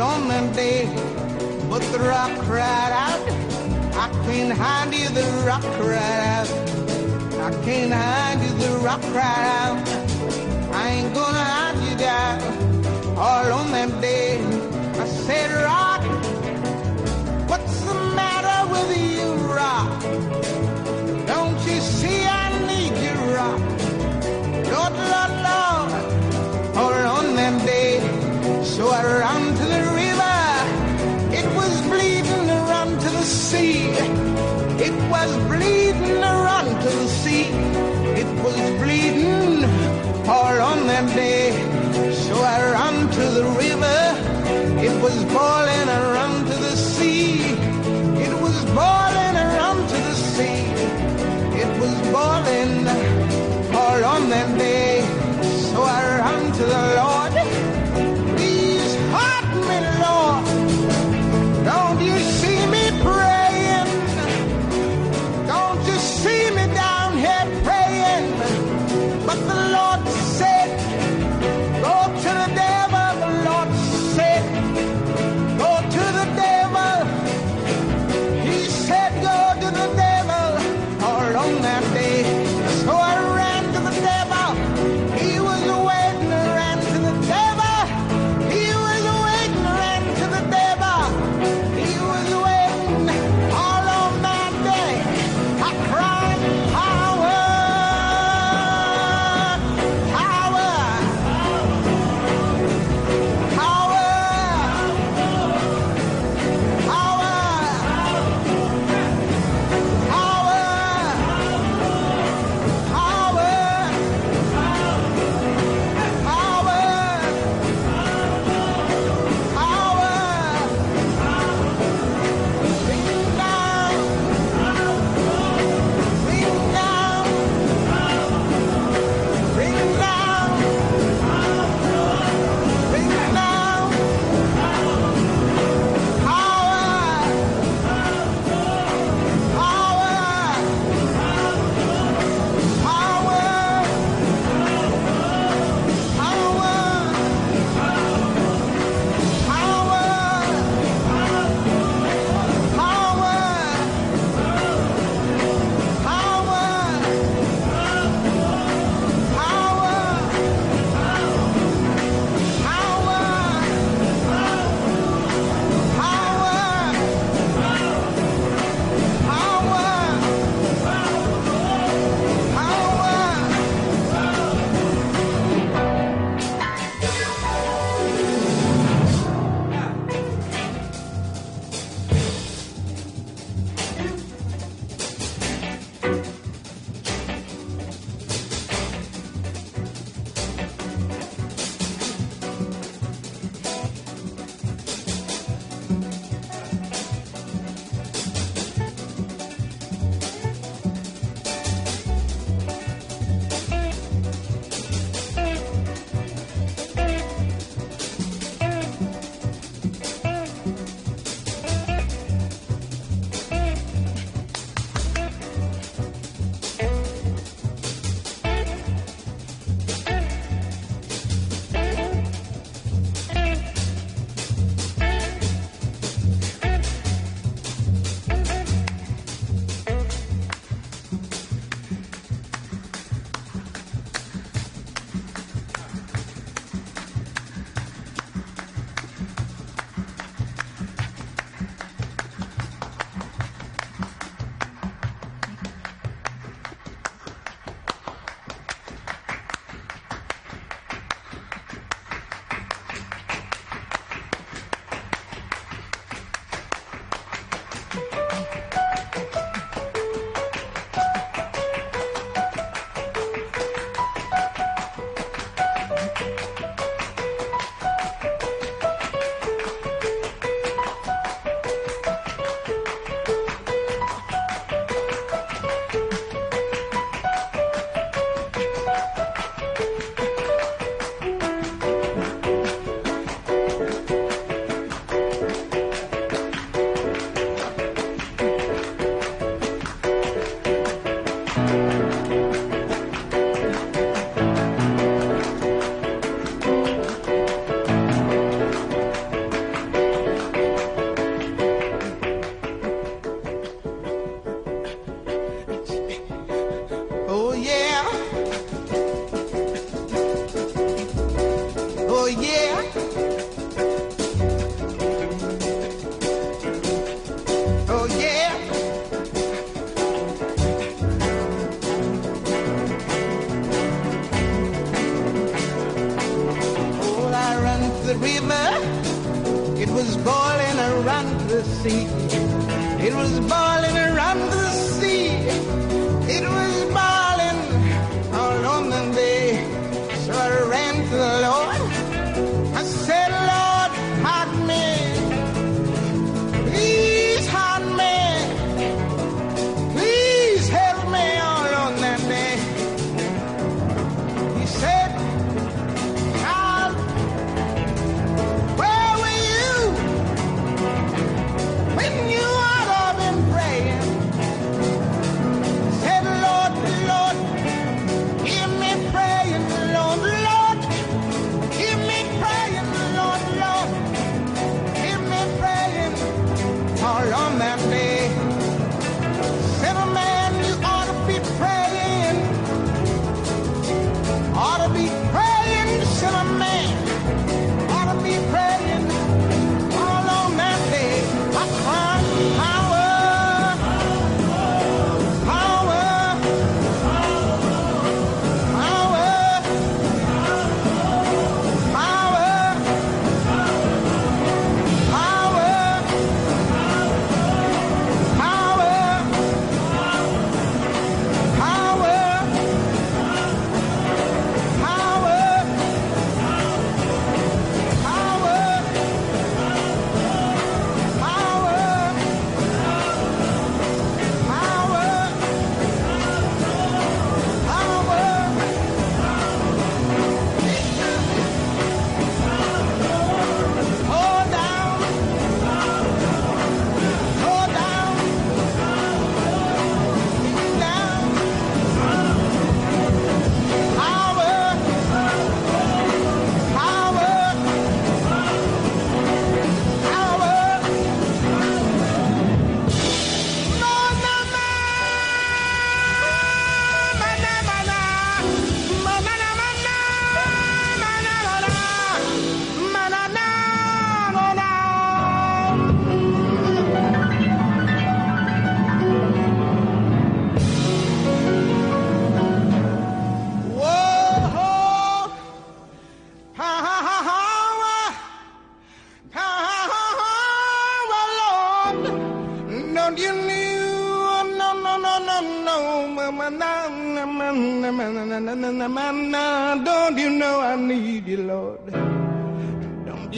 On 0.01 0.29
that 0.29 0.55
day. 0.55 0.87
But 1.70 1.83
the 1.92 1.98
rock 2.01 2.31
cried 2.44 2.92
out. 2.92 3.47
I 3.98 4.08
can't 4.26 4.52
hide 4.56 4.94
you, 4.94 5.08
the 5.08 5.24
rock 5.44 5.62
cried 5.62 6.22
out. 6.37 6.48
I 7.46 7.50
can't 7.64 7.92
hide 7.92 8.40
you, 8.40 8.52
the 8.62 8.78
rock 8.78 9.00
cried 9.12 9.46
out. 9.58 9.88
I 10.72 10.88
ain't 10.90 11.12
gonna 11.12 11.44
hide 11.52 11.78
you 11.82 11.96
down 11.98 12.38
all 13.18 13.52
on 13.52 13.72
that 13.72 14.00
day. 14.00 14.38
The 43.38 43.44
river. 43.51 44.08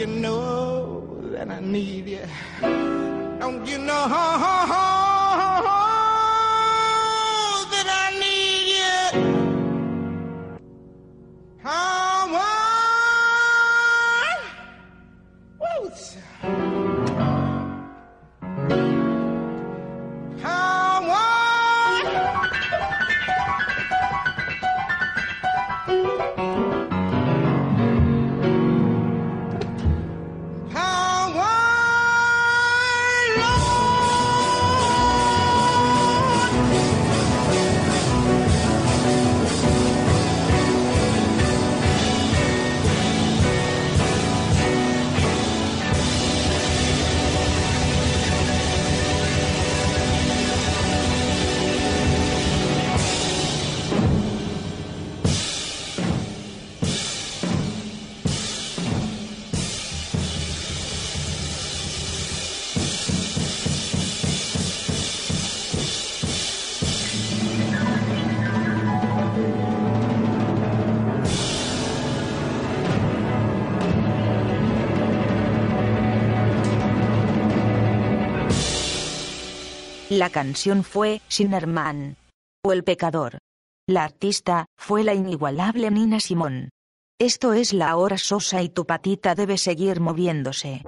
You 0.00 0.06
know 0.06 1.20
that 1.32 1.50
I 1.50 1.60
need 1.60 2.08
you? 2.08 2.24
Don't 3.38 3.66
you 3.66 3.76
know 3.76 4.88
La 80.20 80.28
canción 80.28 80.84
fue 80.84 81.22
Sinnerman. 81.28 82.18
O 82.62 82.74
El 82.74 82.84
Pecador. 82.84 83.38
La 83.88 84.04
artista 84.04 84.66
fue 84.76 85.02
la 85.02 85.14
inigualable 85.14 85.90
Nina 85.90 86.20
Simón. 86.20 86.68
Esto 87.18 87.54
es 87.54 87.72
la 87.72 87.96
hora 87.96 88.18
sosa 88.18 88.60
y 88.60 88.68
tu 88.68 88.84
patita 88.84 89.34
debe 89.34 89.56
seguir 89.56 89.98
moviéndose. 89.98 90.82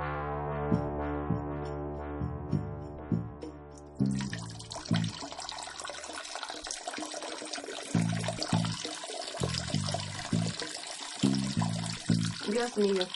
Dios 12.50 12.76
mío, 12.76 13.06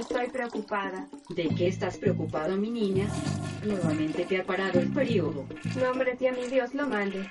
estoy 0.00 0.28
preocupada. 0.28 1.06
¿De 1.30 1.48
qué 1.56 1.68
estás 1.68 1.96
preocupado, 1.98 2.56
mi 2.56 2.70
niña? 2.70 3.06
Nuevamente 3.64 4.24
te 4.24 4.40
ha 4.40 4.44
parado 4.44 4.80
el 4.80 4.92
periodo. 4.92 5.46
No, 5.80 5.90
hombre, 5.90 6.16
tía, 6.16 6.32
mi 6.32 6.46
Dios 6.46 6.74
lo 6.74 6.86
mande. 6.86 7.28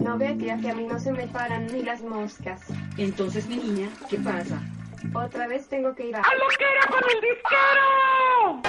No 0.00 0.18
ve, 0.18 0.34
tía, 0.34 0.58
que 0.60 0.70
a 0.70 0.74
mí 0.74 0.86
no 0.86 0.98
se 0.98 1.12
me 1.12 1.28
paran 1.28 1.66
ni 1.66 1.82
las 1.82 2.02
moscas. 2.02 2.62
Entonces, 2.96 3.46
mi 3.48 3.56
niña, 3.56 3.90
¿qué 4.08 4.16
pasa? 4.18 4.60
Otra 5.14 5.46
vez 5.46 5.68
tengo 5.68 5.94
que 5.94 6.08
ir 6.08 6.16
a... 6.16 6.20
¡A 6.20 6.34
lo 6.34 6.48
que 6.56 6.64
era 6.64 6.86
con 6.88 7.04
el 7.08 7.20
disquero! 7.20 8.62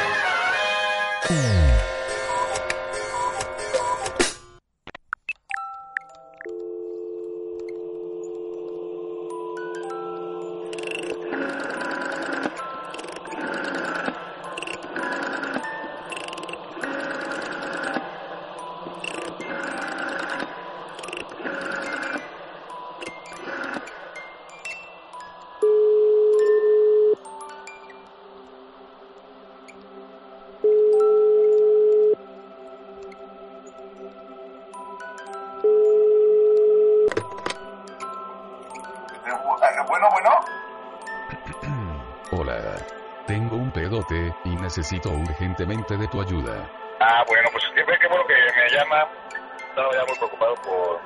Necesito 44.80 45.12
urgentemente 45.12 45.98
de 45.98 46.08
tu 46.08 46.22
ayuda. 46.22 46.70
Ah, 47.02 47.22
bueno, 47.28 47.50
pues 47.52 47.64
qué, 47.76 47.84
qué 47.84 48.08
bueno 48.08 48.24
que 48.26 48.34
me 48.34 48.70
llama. 48.70 49.10
Estaba 49.58 49.92
ya 49.92 50.06
muy 50.08 50.18
preocupado 50.18 50.56
por 50.56 51.02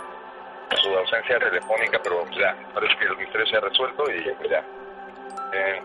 su 0.80 0.90
ausencia 0.96 1.40
telefónica, 1.40 2.00
pero 2.04 2.24
pues 2.24 2.38
ya, 2.38 2.56
parece 2.72 2.96
que 2.98 3.06
el 3.06 3.18
misterio 3.18 3.48
se 3.48 3.58
ha 3.58 3.62
resuelto 3.62 4.04
y 4.12 4.32
pues 4.36 4.50
ya. 4.50 4.64
Eh, 5.54 5.82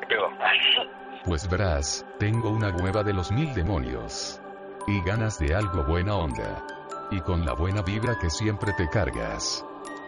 ¿Qué 0.00 0.06
pedo? 0.06 0.30
Pues 1.26 1.50
verás, 1.50 2.06
tengo 2.20 2.50
una 2.50 2.70
hueva 2.70 3.02
de 3.02 3.12
los 3.12 3.32
mil 3.32 3.52
demonios. 3.52 4.40
Y 4.86 5.02
ganas 5.02 5.40
de 5.40 5.56
algo 5.56 5.82
buena 5.82 6.14
onda. 6.14 6.64
Y 7.10 7.20
con 7.20 7.44
la 7.44 7.52
buena 7.52 7.82
vibra 7.82 8.16
que 8.20 8.30
siempre 8.30 8.72
te 8.76 8.88
cargas. 8.88 9.66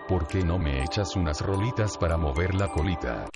¿Por 0.09 0.29
qué 0.29 0.45
no 0.45 0.59
me 0.59 0.85
echas 0.85 1.17
unas 1.17 1.41
rolitas 1.41 1.99
para 1.99 2.17
mover 2.17 2.55
la 2.55 2.69
colita? 2.69 3.27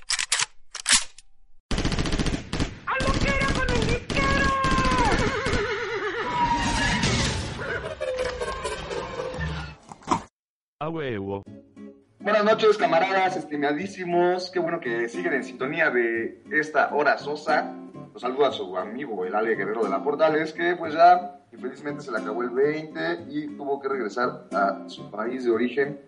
Noches, 12.53 12.77
camaradas, 12.77 13.35
estimadísimos. 13.35 14.51
Qué 14.51 14.59
bueno 14.59 14.79
que 14.79 15.09
siguen 15.09 15.33
en 15.33 15.43
sintonía 15.43 15.89
de 15.89 16.39
esta 16.51 16.93
hora 16.93 17.17
sosa. 17.17 17.73
Los 18.13 18.21
saluda 18.21 18.51
su 18.51 18.77
amigo, 18.77 19.25
el 19.25 19.33
Ale 19.33 19.55
Guerrero 19.55 19.83
de 19.83 19.89
la 19.89 20.03
Portales, 20.03 20.53
que 20.53 20.75
pues 20.75 20.93
ya 20.93 21.39
infelizmente 21.51 22.03
se 22.03 22.11
le 22.11 22.19
acabó 22.19 22.43
el 22.43 22.51
20 22.51 23.25
y 23.31 23.47
tuvo 23.57 23.81
que 23.81 23.89
regresar 23.89 24.45
a 24.51 24.83
su 24.87 25.09
país 25.09 25.45
de 25.45 25.49
origen 25.49 25.99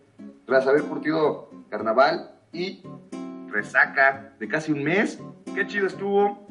tras 0.46 0.68
haber 0.68 0.84
curtido 0.84 1.50
carnaval 1.72 2.36
y 2.54 2.84
resaca 3.48 4.36
de 4.40 4.48
casi 4.48 4.72
un 4.72 4.84
mes. 4.84 5.20
Qué 5.56 5.66
chido 5.66 5.88
estuvo. 5.88 6.48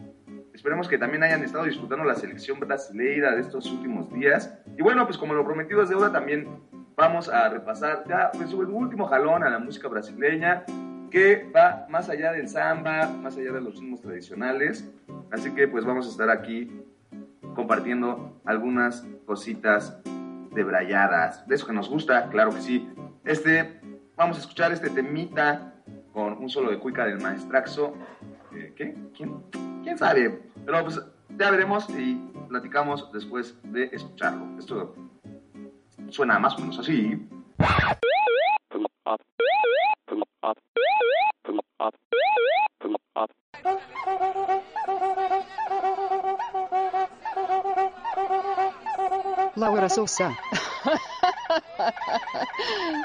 Esperemos 0.52 0.88
que 0.88 0.98
también 0.98 1.22
hayan 1.22 1.44
estado 1.44 1.66
disfrutando 1.66 2.04
la 2.04 2.16
selección 2.16 2.58
brasileira 2.58 3.36
de 3.36 3.42
estos 3.42 3.70
últimos 3.70 4.12
días. 4.12 4.52
Y 4.76 4.82
bueno, 4.82 5.06
pues 5.06 5.18
como 5.18 5.34
lo 5.34 5.44
prometido 5.44 5.84
es 5.84 5.88
deuda, 5.88 6.10
también 6.10 6.48
vamos 6.96 7.28
a 7.28 7.48
repasar 7.48 8.04
ya 8.08 8.30
pues, 8.32 8.50
el 8.52 8.56
último 8.56 9.06
jalón 9.06 9.42
a 9.42 9.50
la 9.50 9.58
música 9.58 9.88
brasileña 9.88 10.64
que 11.10 11.48
va 11.54 11.86
más 11.88 12.08
allá 12.08 12.32
del 12.32 12.48
samba, 12.48 13.08
más 13.08 13.36
allá 13.36 13.52
de 13.52 13.60
los 13.60 13.76
ritmos 13.78 14.00
tradicionales. 14.00 14.90
Así 15.30 15.52
que 15.52 15.68
pues 15.68 15.84
vamos 15.84 16.06
a 16.06 16.10
estar 16.10 16.28
aquí 16.28 16.70
compartiendo 17.54 18.40
algunas 18.44 19.06
cositas 19.24 20.00
de 20.52 20.64
brayadas, 20.64 21.46
de 21.46 21.54
eso 21.54 21.66
que 21.66 21.72
nos 21.72 21.88
gusta, 21.88 22.28
claro 22.30 22.50
que 22.50 22.60
sí. 22.60 22.88
Este, 23.24 23.80
vamos 24.16 24.38
a 24.38 24.40
escuchar 24.40 24.72
este 24.72 24.90
temita 24.90 25.74
con 26.12 26.32
un 26.38 26.48
solo 26.48 26.70
de 26.70 26.78
cuica 26.78 27.06
del 27.06 27.20
maestraxo. 27.20 27.94
Eh, 28.54 28.72
¿Qué? 28.76 28.96
¿Quién? 29.16 29.42
¿Quién 29.82 29.98
sabe? 29.98 30.42
Pero 30.64 30.82
pues 30.82 31.00
ya 31.36 31.50
veremos 31.50 31.88
y 31.90 32.14
platicamos 32.48 33.12
después 33.12 33.56
de 33.64 33.84
escucharlo. 33.92 34.46
Esto 34.58 34.94
suena 36.10 36.38
más 36.38 36.58
menos 36.58 36.78
así. 36.78 37.18
Laura 49.56 49.88
Sousa. 49.88 50.36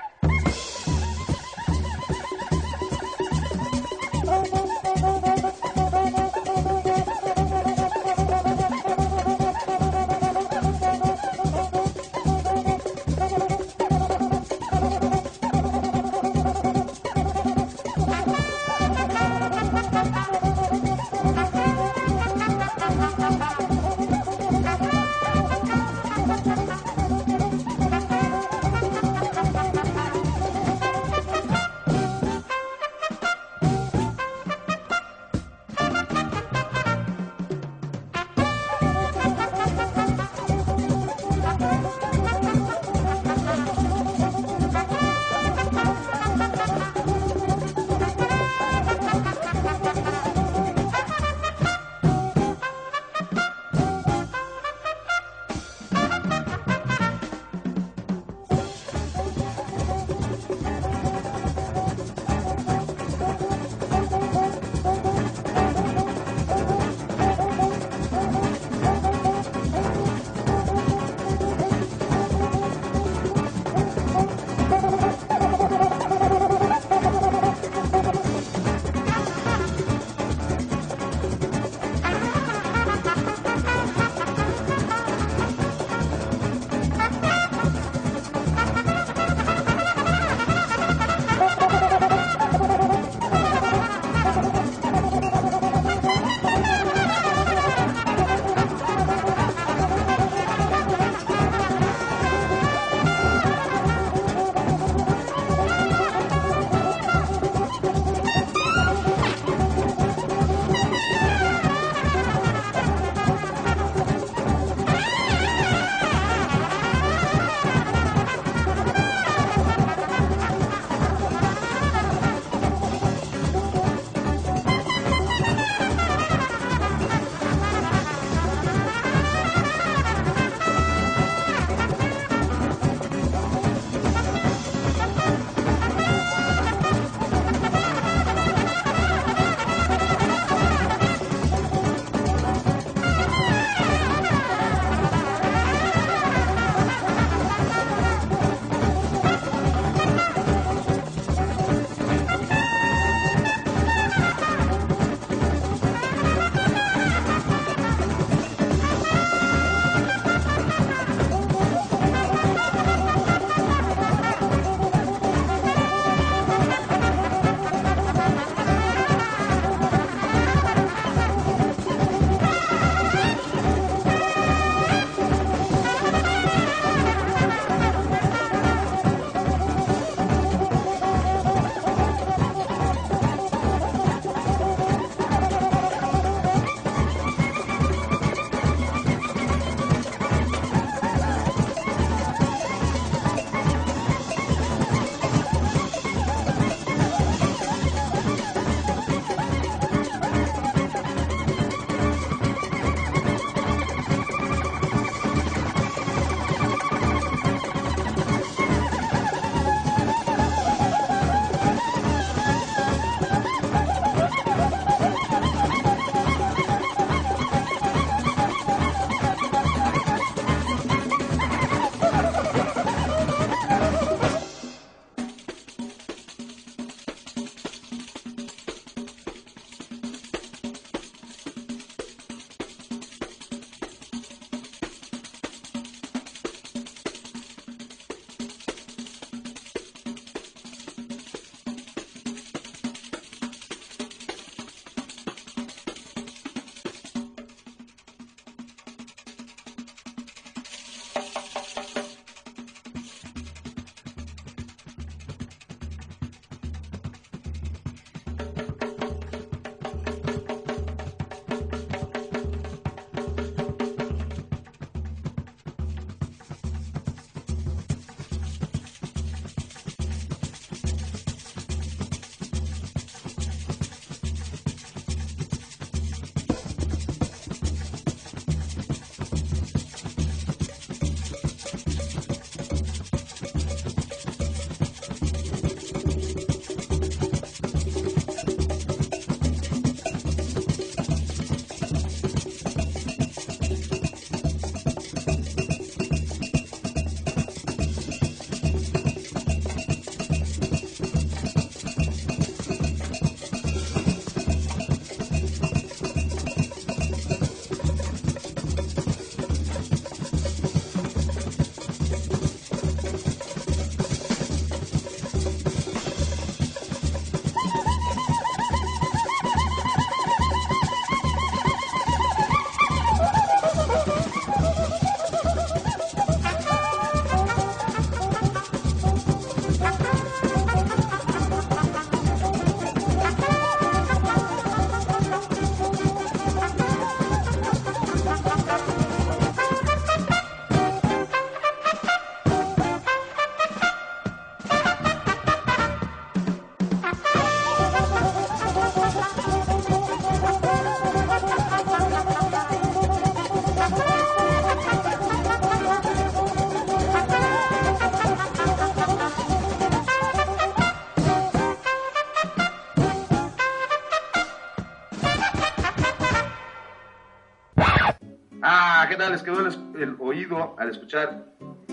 Ah, 369.29 369.35
¿qué 369.43 369.51
tal 369.51 369.63
les 369.65 369.77
quedó 369.77 369.95
el, 369.97 370.01
el 370.03 370.15
oído 370.19 370.75
al 370.77 370.89
escuchar 370.89 371.45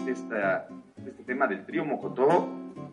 esta, 0.09 0.69
este 1.07 1.23
tema 1.25 1.47
del 1.47 1.65
trío 1.67 1.85
Mocotó? 1.85 2.49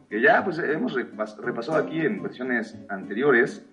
Que 0.10 0.22
ya 0.22 0.44
pues 0.44 0.60
hemos 0.60 0.94
repas- 0.96 1.38
repasado 1.38 1.78
aquí 1.78 2.02
en 2.02 2.22
versiones 2.22 2.78
anteriores, 2.90 3.66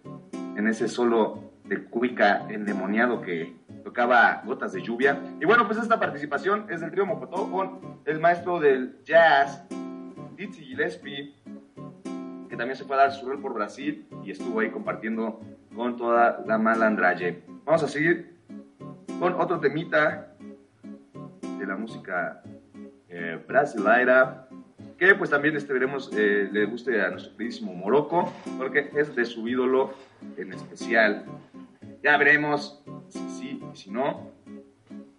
en 0.56 0.68
ese 0.68 0.88
solo 0.88 1.50
de 1.64 1.84
Cuica 1.84 2.46
endemoniado 2.48 3.20
que 3.20 3.56
tocaba 3.84 4.42
Gotas 4.44 4.72
de 4.72 4.82
Lluvia. 4.82 5.18
Y 5.40 5.44
bueno, 5.44 5.66
pues 5.66 5.78
esta 5.78 5.98
participación 5.98 6.66
es 6.70 6.80
del 6.80 6.90
trío 6.90 7.04
Mocotó 7.06 7.50
con 7.50 7.80
el 8.04 8.20
maestro 8.20 8.60
del 8.60 9.02
jazz, 9.04 9.66
Dizzy 10.36 10.64
Gillespie, 10.64 11.34
que 12.48 12.56
también 12.56 12.76
se 12.76 12.84
fue 12.84 12.96
a 12.96 13.00
dar 13.00 13.12
su 13.12 13.26
rol 13.28 13.40
por 13.40 13.54
Brasil 13.54 14.06
y 14.24 14.30
estuvo 14.30 14.60
ahí 14.60 14.70
compartiendo 14.70 15.40
con 15.74 15.96
toda 15.96 16.42
la 16.46 16.58
malandraje. 16.58 17.42
Vamos 17.64 17.82
a 17.82 17.88
seguir 17.88 18.38
con 19.18 19.34
otro 19.34 19.60
temita 19.60 20.29
de 21.60 21.66
la 21.66 21.76
música 21.76 22.42
eh, 23.08 23.38
brasileira, 23.46 24.48
que 24.98 25.14
pues 25.14 25.30
también 25.30 25.56
este, 25.56 25.72
veremos 25.72 26.10
eh, 26.14 26.48
le 26.50 26.64
guste 26.64 27.00
a 27.00 27.10
nuestro 27.10 27.36
queridísimo 27.36 27.74
Morocco, 27.74 28.32
porque 28.58 28.90
es 28.94 29.14
de 29.14 29.24
su 29.24 29.46
ídolo 29.46 29.94
en 30.36 30.52
especial. 30.52 31.24
Ya 32.02 32.16
veremos 32.16 32.82
si 33.08 33.28
sí 33.28 33.62
y 33.72 33.76
si 33.76 33.90
no. 33.90 34.30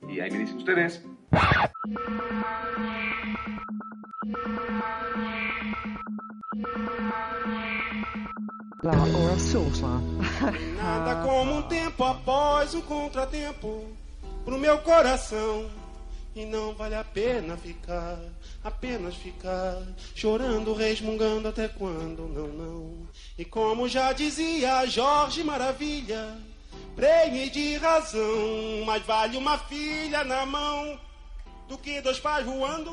Y 0.07 0.19
ahí 0.19 0.31
me 0.31 0.39
dicen 0.39 0.57
ustedes. 0.57 1.05
La 8.81 8.91
hora 8.91 9.37
sosa. 9.37 10.01
Nada 10.75 11.23
como 11.23 11.59
um 11.59 11.61
tempo 11.63 12.03
após 12.03 12.73
um 12.73 12.81
contratempo 12.81 13.85
pro 14.43 14.57
meu 14.57 14.79
coração. 14.79 15.80
E 16.33 16.45
não 16.45 16.73
vale 16.73 16.95
a 16.95 17.03
pena 17.03 17.57
ficar, 17.57 18.17
apenas 18.63 19.15
ficar 19.15 19.81
chorando, 20.15 20.73
resmungando 20.73 21.49
até 21.49 21.67
quando, 21.67 22.21
não, 22.29 22.47
não. 22.47 23.07
E 23.37 23.43
como 23.43 23.89
já 23.89 24.13
dizia 24.13 24.85
Jorge 24.85 25.43
Maravilha, 25.43 26.37
prenhe 26.95 27.49
de 27.49 27.75
razão, 27.75 28.85
mais 28.85 29.03
vale 29.05 29.35
uma 29.35 29.57
filha 29.57 30.23
na 30.23 30.45
mão 30.45 30.97
do 31.67 31.77
que 31.77 31.99
dois 31.99 32.19
pais 32.19 32.45
voando. 32.45 32.91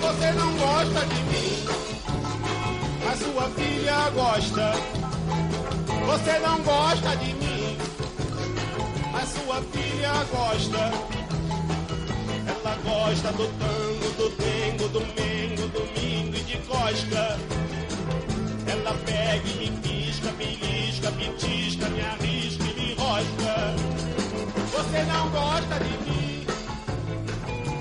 Você 0.00 0.32
não 0.32 0.56
gosta 0.56 1.06
de 1.06 1.22
mim, 1.22 1.64
mas 3.04 3.18
sua 3.20 3.48
filha 3.50 4.10
gosta. 4.10 4.72
Você 6.06 6.38
não 6.40 6.60
gosta 6.62 7.16
de 7.18 7.34
mim, 7.34 7.78
mas 9.12 9.28
sua 9.28 9.62
filha 9.62 10.24
gosta. 10.24 11.21
Gosta 12.84 13.30
do 13.32 13.46
tango, 13.58 14.10
do 14.16 14.28
dengo, 14.36 14.88
do 14.88 15.00
mengo, 15.00 15.68
domingo 15.68 16.36
e 16.36 16.40
de 16.40 16.56
cosca. 16.66 17.38
Ela 18.66 18.94
pega 19.06 19.48
e 19.48 19.70
me 19.70 19.70
pisca, 19.78 20.32
belisca, 20.32 21.12
pitisca, 21.12 21.88
me 21.90 22.00
arrisca 22.00 22.64
e 22.64 22.74
me 22.74 22.92
enrosca. 22.92 23.74
Você 24.72 25.02
não 25.04 25.28
gosta 25.30 25.78
de 25.78 26.10
mim, 26.10 26.46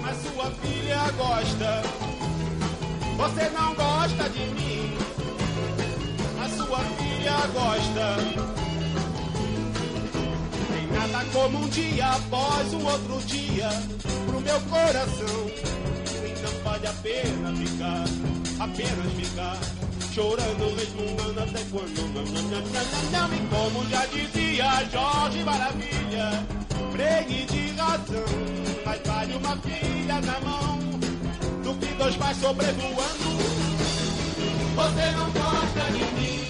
mas 0.03 0.17
sua 0.21 0.51
filha 0.51 1.11
gosta. 1.17 1.81
Você 3.17 3.49
não 3.49 3.73
gosta 3.73 4.29
de 4.29 4.45
mim, 4.53 4.97
mas 6.37 6.51
sua 6.53 6.79
filha 6.79 7.47
gosta. 7.53 8.70
Como 11.33 11.59
um 11.59 11.69
dia 11.69 12.07
após 12.07 12.73
um 12.73 12.85
outro 12.85 13.19
dia 13.25 13.69
pro 14.25 14.41
meu 14.41 14.59
coração. 14.61 15.47
E 16.25 16.41
não 16.41 16.63
vale 16.63 16.87
a 16.87 16.93
pena 16.93 17.55
ficar, 17.55 18.03
apenas 18.59 19.13
ficar 19.13 19.57
chorando, 20.13 20.75
resmungando 20.75 21.39
até 21.39 21.63
quando 21.71 22.13
não, 22.13 22.23
não, 22.23 22.41
não, 22.43 22.61
não, 22.61 23.11
não. 23.11 23.33
E 23.33 23.47
como 23.47 23.89
já 23.89 24.05
dizia 24.07 24.85
Jorge 24.91 25.43
Maravilha, 25.43 26.45
pregue 26.91 27.45
de 27.45 27.71
razão, 27.75 28.25
mas 28.85 28.99
vale 29.05 29.33
uma 29.35 29.57
filha 29.57 30.21
na 30.21 30.39
mão 30.41 30.79
do 31.63 31.73
que 31.79 31.93
dois 31.93 32.15
pais 32.17 32.37
sobrevoando. 32.37 33.31
Você 34.75 35.11
não 35.11 35.31
gosta 35.31 35.91
de 35.91 36.03
mim, 36.19 36.47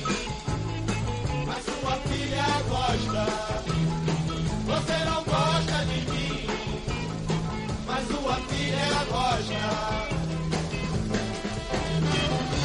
mas 1.46 1.64
sua 1.66 1.96
filha 2.08 2.46
gosta. 2.68 3.91
Você 4.82 4.98
não 5.06 5.24
gosta 5.24 5.86
de 5.86 6.00
mim, 6.10 6.48
mas 7.86 8.08
sua 8.08 8.36
filha 8.50 9.06
gosta. 9.12 9.62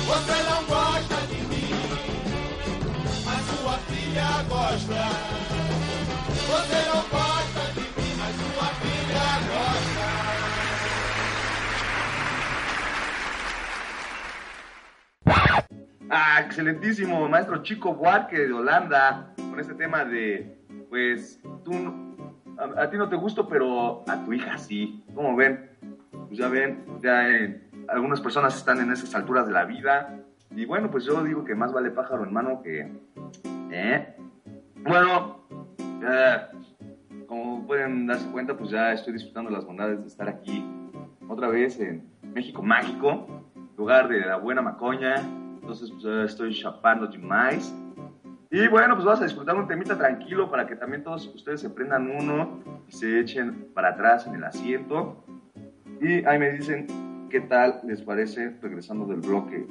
Você 0.06 0.36
não 0.48 0.64
gosta 0.64 1.26
de 1.26 1.40
mim, 1.46 1.70
mas 3.24 3.44
sua 3.44 3.76
filha 3.88 4.42
gosta. 4.48 5.02
Você 6.48 6.80
não 6.88 7.02
gosta 7.10 7.62
de 7.74 7.80
mim, 7.80 8.12
mas 8.18 8.34
sua 8.36 8.68
filha 8.80 9.28
gosta. 9.52 10.06
Ah, 16.08 16.40
excelentísimo, 16.48 17.28
maestro 17.28 17.62
Chico 17.62 17.92
Buarque 17.92 18.46
de 18.46 18.52
Holanda, 18.52 19.34
con 19.36 19.60
este 19.60 19.74
tema 19.74 20.04
de, 20.04 20.55
pues, 20.88 21.40
tú, 21.64 21.72
a, 22.58 22.82
a 22.82 22.90
ti 22.90 22.96
no 22.96 23.08
te 23.08 23.16
gusto, 23.16 23.48
pero 23.48 24.04
a 24.08 24.24
tu 24.24 24.32
hija 24.32 24.58
sí. 24.58 25.04
¿Cómo 25.14 25.36
ven? 25.36 25.70
Pues 26.28 26.38
ya 26.38 26.48
ven, 26.48 26.84
ya 27.02 27.28
eh, 27.28 27.62
algunas 27.88 28.20
personas 28.20 28.56
están 28.56 28.80
en 28.80 28.92
esas 28.92 29.14
alturas 29.14 29.46
de 29.46 29.52
la 29.52 29.64
vida. 29.64 30.20
Y 30.50 30.64
bueno, 30.64 30.90
pues 30.90 31.04
yo 31.04 31.22
digo 31.22 31.44
que 31.44 31.54
más 31.54 31.72
vale 31.72 31.90
pájaro 31.90 32.24
en 32.24 32.32
mano 32.32 32.62
que... 32.62 32.92
¿Eh? 33.70 34.16
Bueno, 34.82 35.40
ya, 36.00 36.50
como 37.26 37.66
pueden 37.66 38.06
darse 38.06 38.30
cuenta, 38.30 38.56
pues 38.56 38.70
ya 38.70 38.92
estoy 38.92 39.12
disfrutando 39.12 39.50
las 39.50 39.64
bondades 39.64 40.00
de 40.00 40.06
estar 40.06 40.28
aquí 40.28 40.64
otra 41.28 41.48
vez 41.48 41.78
en 41.80 42.08
México 42.22 42.62
Mágico, 42.62 43.26
lugar 43.76 44.08
de 44.08 44.20
la 44.20 44.36
buena 44.36 44.62
macoña. 44.62 45.16
Entonces, 45.60 45.90
pues 45.90 46.04
ya 46.04 46.22
estoy 46.22 46.54
chapando 46.54 47.06
demais. 47.06 47.74
Y 48.58 48.68
bueno, 48.68 48.94
pues 48.94 49.04
vamos 49.04 49.20
a 49.20 49.24
disfrutar 49.24 49.54
un 49.54 49.68
temita 49.68 49.98
tranquilo 49.98 50.50
para 50.50 50.66
que 50.66 50.76
también 50.76 51.04
todos 51.04 51.26
ustedes 51.26 51.60
se 51.60 51.68
prendan 51.68 52.10
uno 52.10 52.62
y 52.88 52.92
se 52.92 53.20
echen 53.20 53.68
para 53.74 53.90
atrás 53.90 54.26
en 54.26 54.36
el 54.36 54.44
asiento. 54.44 55.26
Y 56.00 56.24
ahí 56.24 56.38
me 56.38 56.52
dicen 56.52 57.28
qué 57.28 57.42
tal 57.42 57.82
les 57.84 58.00
parece 58.00 58.56
regresando 58.62 59.04
del 59.04 59.20
bloque. 59.20 59.66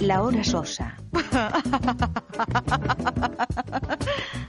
La 0.00 0.22
hora 0.22 0.44
sosa. 0.44 0.96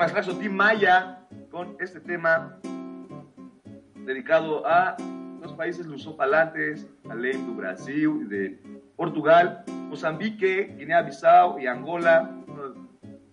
Maestrazo 0.00 0.38
Tim 0.38 0.54
Maya 0.54 1.26
con 1.50 1.76
este 1.78 2.00
tema 2.00 2.58
dedicado 4.06 4.66
a 4.66 4.96
los 5.42 5.52
países 5.52 5.84
lusofalantes, 5.84 6.88
além 7.10 7.36
do 7.44 7.52
Brasil 7.52 8.26
de 8.26 8.58
Portugal, 8.96 9.62
Mozambique, 9.90 10.74
Guinea-Bissau 10.78 11.60
y 11.60 11.66
Angola, 11.66 12.30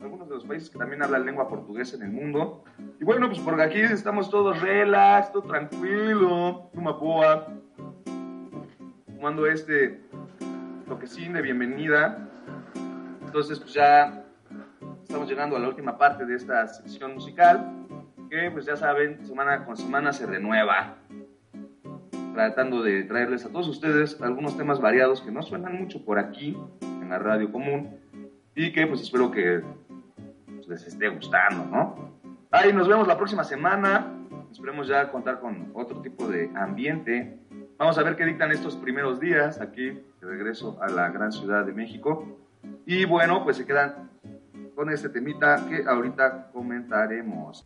algunos 0.02 0.28
de 0.28 0.36
los 0.36 0.44
países 0.44 0.70
que 0.70 0.78
también 0.78 1.02
hablan 1.02 1.26
lengua 1.26 1.48
portuguesa 1.48 1.96
en 1.96 2.04
el 2.04 2.12
mundo. 2.12 2.66
Y 3.00 3.06
bueno, 3.06 3.28
pues 3.28 3.40
por 3.40 3.62
aquí 3.62 3.80
estamos 3.80 4.30
todos 4.30 4.60
relax, 4.60 5.32
todo 5.32 5.44
tranquilo, 5.44 6.70
Numapoa, 6.74 7.48
tomando 9.16 9.48
este 9.48 10.02
toquecín 10.86 11.32
de 11.32 11.42
bienvenida. 11.44 12.28
Entonces, 13.22 13.58
pues 13.58 13.74
ya 13.74 14.27
estamos 15.08 15.30
llegando 15.30 15.56
a 15.56 15.60
la 15.60 15.70
última 15.70 15.98
parte 15.98 16.26
de 16.26 16.36
esta 16.36 16.68
sección 16.68 17.14
musical, 17.14 17.72
que 18.30 18.52
pues 18.52 18.66
ya 18.66 18.76
saben, 18.76 19.26
semana 19.26 19.64
con 19.64 19.78
semana 19.78 20.12
se 20.12 20.26
renueva 20.26 20.98
tratando 22.34 22.84
de 22.84 23.04
traerles 23.04 23.46
a 23.46 23.50
todos 23.50 23.70
ustedes 23.70 24.22
algunos 24.22 24.58
temas 24.58 24.82
variados 24.82 25.22
que 25.22 25.32
no 25.32 25.42
suenan 25.42 25.78
mucho 25.78 26.04
por 26.04 26.20
aquí 26.20 26.58
en 26.82 27.10
la 27.10 27.20
radio 27.20 27.50
común 27.54 27.98
y 28.54 28.74
que 28.74 28.86
pues 28.86 29.02
espero 29.02 29.32
que 29.32 29.64
pues, 30.54 30.68
les 30.68 30.86
esté 30.86 31.08
gustando, 31.08 31.64
¿no? 31.66 32.12
Ahí 32.52 32.74
nos 32.74 32.90
vemos 32.90 33.08
la 33.08 33.18
próxima 33.18 33.46
semana. 33.46 34.14
Esperemos 34.52 34.90
ya 34.90 35.10
contar 35.10 35.40
con 35.40 35.72
otro 35.74 36.02
tipo 36.02 36.28
de 36.28 36.52
ambiente. 36.54 37.40
Vamos 37.78 37.98
a 37.98 38.04
ver 38.04 38.18
qué 38.18 38.26
dictan 38.26 38.52
estos 38.52 38.76
primeros 38.76 39.22
días 39.22 39.62
aquí 39.62 39.86
de 39.86 40.04
regreso 40.28 40.78
a 40.82 40.90
la 40.90 41.10
gran 41.12 41.32
ciudad 41.32 41.66
de 41.66 41.72
México. 41.72 42.38
Y 42.86 43.06
bueno, 43.06 43.46
pues 43.46 43.56
se 43.56 43.66
quedan 43.66 44.07
con 44.78 44.94
este 44.94 45.10
temita 45.10 45.66
que 45.68 45.84
ahorita 45.90 46.52
comentaremos. 46.54 47.64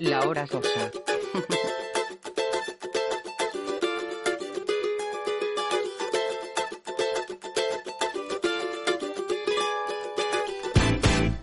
La 0.00 0.26
hora 0.26 0.46
sosa. 0.46 0.90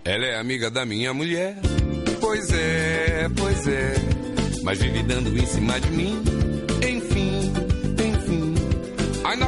Ela 0.04 0.26
é 0.26 0.40
amiga 0.40 0.72
da 0.72 0.88
minha 0.88 1.14
mulher. 1.14 1.56
Pois 2.20 2.52
é, 2.52 3.30
pois 3.38 3.68
é. 3.68 3.94
Mas 4.64 4.80
vive 4.80 5.04
dando 5.04 5.38
em 5.38 5.46
cima 5.46 5.80
de 5.80 5.92
mim. 5.92 6.55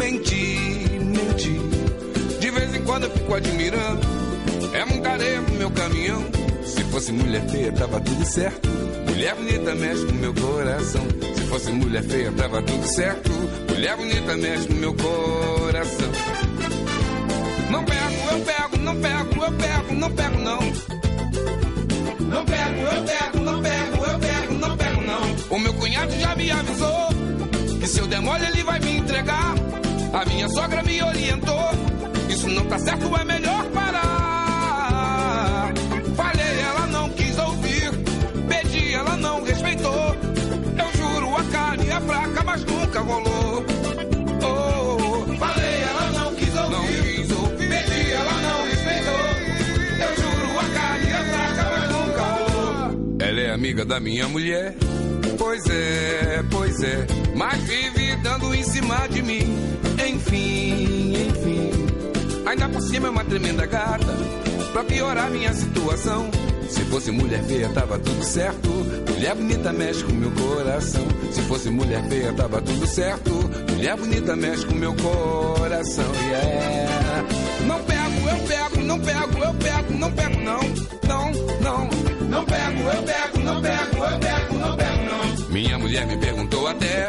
Menti, 0.00 0.98
menti. 0.98 1.60
De 2.40 2.50
vez 2.50 2.74
em 2.74 2.82
quando 2.84 3.04
eu 3.04 3.10
fico 3.10 3.34
admirando. 3.34 4.00
É 4.72 5.08
areia 5.08 5.42
pro 5.42 5.54
meu 5.56 5.70
caminhão. 5.72 6.24
Se 6.64 6.82
fosse 6.84 7.12
mulher 7.12 7.46
feia, 7.50 7.70
tava 7.70 8.00
tudo 8.00 8.24
certo. 8.24 8.66
Mulher 9.06 9.34
bonita 9.34 9.74
mexe 9.74 10.06
com 10.06 10.12
meu 10.14 10.32
coração. 10.32 11.02
Se 11.36 11.42
fosse 11.42 11.70
mulher 11.72 12.02
feia, 12.04 12.32
tava 12.32 12.62
tudo 12.62 12.86
certo. 12.86 13.30
Mulher 13.68 13.96
bonita 13.98 14.36
mexe 14.38 14.68
com 14.68 14.74
meu 14.74 14.94
coração. 14.94 16.12
Não 17.70 17.84
pego, 17.84 18.32
eu 18.32 18.40
pego, 18.40 18.76
não 18.78 18.96
pego, 18.96 19.44
eu 19.44 19.52
pego, 19.52 19.94
não 19.94 20.10
pego, 20.12 20.38
não. 20.38 20.60
Não 22.20 22.44
pego, 22.46 22.80
eu 22.80 23.04
pego, 23.04 23.44
não 23.44 23.62
pego, 23.62 24.04
eu 24.06 24.18
pego, 24.18 24.54
não 24.54 24.76
pego, 24.78 25.00
não. 25.02 25.56
O 25.56 25.58
meu 25.58 25.74
cunhado 25.74 26.18
já 26.18 26.34
me 26.34 26.50
avisou 26.50 27.08
que 27.78 27.86
se 27.86 27.98
eu 27.98 28.06
der 28.06 28.22
mole 28.22 28.46
ele 28.46 28.62
vai 28.62 28.80
me 28.80 28.96
entregar. 28.96 29.69
A 30.12 30.24
minha 30.24 30.48
sogra 30.48 30.82
me 30.82 31.00
orientou. 31.02 31.70
Isso 32.28 32.48
não 32.48 32.64
tá 32.66 32.78
certo, 32.78 33.16
é 33.16 33.24
melhor 33.24 33.64
parar. 33.66 34.12
Falei, 36.16 36.60
ela 36.60 36.86
não 36.88 37.08
quis 37.10 37.38
ouvir. 37.38 37.90
Pedi, 38.48 38.92
ela 38.92 39.16
não 39.16 39.42
respeitou. 39.44 40.16
Eu 40.78 40.92
juro, 40.98 41.36
a 41.36 41.44
carne 41.44 41.88
é 41.88 42.00
fraca, 42.00 42.42
mas 42.44 42.64
nunca 42.64 43.00
rolou. 43.00 43.64
Oh, 44.42 45.36
falei, 45.36 45.82
ela 45.82 46.10
não 46.12 46.34
quis 46.34 46.56
ouvir. 46.56 47.26
Pedi, 47.68 48.12
ela 48.12 48.40
não 48.42 48.64
respeitou. 48.66 49.22
Eu 50.00 50.16
juro, 50.16 50.58
a 50.58 50.64
carne 50.74 51.10
é 51.10 51.24
fraca, 51.24 51.70
mas 51.70 51.88
nunca 51.90 52.22
rolou. 52.22 53.16
Ela 53.20 53.40
é 53.40 53.50
amiga 53.52 53.84
da 53.84 54.00
minha 54.00 54.26
mulher. 54.28 54.74
Pois 55.38 55.64
é, 55.70 56.42
pois 56.50 56.82
é. 56.82 57.06
Mas 57.36 57.62
vive 57.62 57.99
dando 58.22 58.54
em 58.54 58.62
cima 58.62 59.06
de 59.08 59.22
mim. 59.22 59.58
Enfim, 60.08 61.14
enfim. 61.28 61.70
Ainda 62.46 62.68
por 62.68 62.82
cima 62.82 63.08
é 63.08 63.10
uma 63.10 63.24
tremenda 63.24 63.66
gata. 63.66 64.16
Pra 64.72 64.84
piorar 64.84 65.30
minha 65.30 65.52
situação. 65.52 66.30
Se 66.68 66.80
fosse 66.84 67.10
mulher 67.10 67.42
feia, 67.44 67.68
tava 67.70 67.98
tudo 67.98 68.22
certo. 68.22 68.68
Mulher 69.10 69.34
bonita 69.34 69.72
mexe 69.72 70.04
com 70.04 70.12
meu 70.12 70.30
coração. 70.30 71.02
Se 71.32 71.42
fosse 71.42 71.68
mulher 71.68 72.02
feia, 72.08 72.32
tava 72.32 72.62
tudo 72.62 72.86
certo. 72.86 73.30
Mulher 73.72 73.96
bonita 73.96 74.36
mexe 74.36 74.64
com 74.66 74.74
meu 74.74 74.94
coração. 74.94 76.04
Yeah. 76.28 77.26
Não 77.66 77.80
pego, 77.82 78.28
eu 78.28 78.46
pego, 78.46 78.84
não 78.84 79.00
pego, 79.00 79.44
eu 79.44 79.54
pego, 79.54 79.98
não 79.98 80.12
pego, 80.12 80.40
não. 80.40 80.60
Não, 81.08 81.32
não. 81.60 81.90
Não 82.28 82.44
pego, 82.44 82.82
eu 82.82 83.02
pego, 83.02 83.40
não 83.40 83.60
pego, 83.60 84.04
eu 84.04 84.18
pego, 84.18 84.54
não 84.58 84.76
pego, 84.76 85.04
não. 85.04 85.48
Minha 85.48 85.78
mulher 85.78 86.06
me 86.06 86.16
perguntou 86.18 86.68
até 86.68 87.08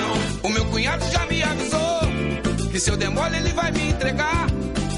Cunhado 0.71 1.05
já 1.11 1.25
me 1.25 1.43
avisou 1.43 1.99
que 2.71 2.79
se 2.79 2.89
eu 2.89 2.95
der 2.95 3.09
mole 3.09 3.35
ele 3.35 3.51
vai 3.51 3.71
me 3.71 3.89
entregar. 3.89 4.47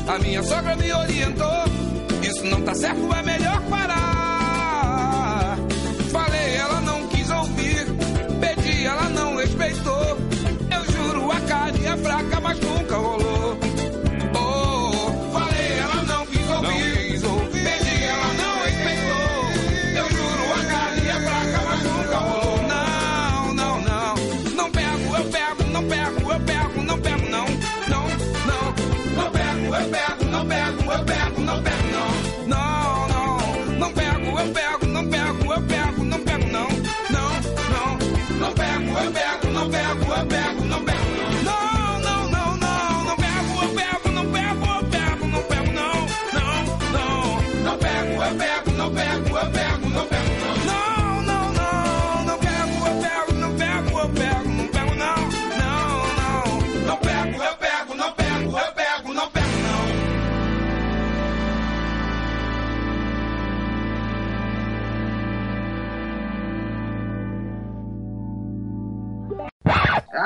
A 0.08 0.20
minha 0.20 0.44
sogra 0.44 0.76
me 0.76 0.94
orientou. 0.94 1.64
Isso 2.22 2.46
não 2.46 2.62
tá 2.62 2.76
certo, 2.76 3.12
é 3.14 3.24
melhor 3.24 3.60
parar. 3.64 5.58
Falei, 6.12 6.56
ela 6.56 6.80
não 6.82 7.08
quis 7.08 7.30
ouvir. 7.32 7.86
Pedi, 8.40 8.86
ela 8.86 9.10
não 9.10 9.36
respeitou. 9.36 10.18
Eu 10.70 10.92
juro, 10.92 11.32
a 11.32 11.42
carne 11.42 11.86
é 11.86 11.98
fraca, 11.98 12.40
mas 12.40 12.60
nunca 12.60 12.83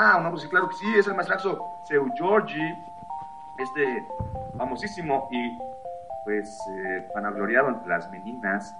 Ah, 0.00 0.20
no, 0.22 0.30
pues 0.30 0.42
sí, 0.42 0.48
claro 0.48 0.68
que 0.68 0.76
sí, 0.76 0.86
es 0.96 1.08
el 1.08 1.14
maestrazo 1.14 1.80
Seu 1.82 2.08
Giorgi, 2.14 2.72
este 3.58 4.06
famosísimo 4.56 5.26
y 5.32 5.58
pues 6.24 6.56
eh, 6.70 7.08
vanagloriado 7.12 7.70
entre 7.70 7.88
las 7.88 8.08
meninas, 8.08 8.76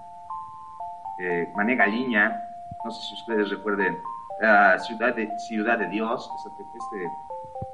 eh, 1.19 1.53
Mané 1.57 1.75
Galiña, 1.75 2.41
no 2.85 2.93
sé 2.93 3.03
si 3.03 3.15
ustedes 3.15 3.51
recuerden, 3.51 3.95
uh, 3.97 4.79
Ciudad, 4.79 5.13
de, 5.17 5.29
Ciudad 5.41 5.77
de 5.81 5.89
Dios, 5.89 6.31
este, 6.47 7.11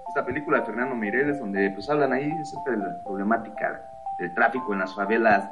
esta 0.08 0.24
película 0.24 0.60
de 0.60 0.64
Fernando 0.64 0.94
Mireles, 0.94 1.38
donde 1.38 1.68
pues 1.68 1.90
hablan 1.90 2.14
ahí 2.14 2.32
acerca 2.40 2.70
de 2.70 2.76
la 2.78 3.02
problemática 3.04 3.82
del 4.18 4.32
tráfico 4.32 4.72
en 4.72 4.78
las 4.78 4.94
favelas 4.94 5.50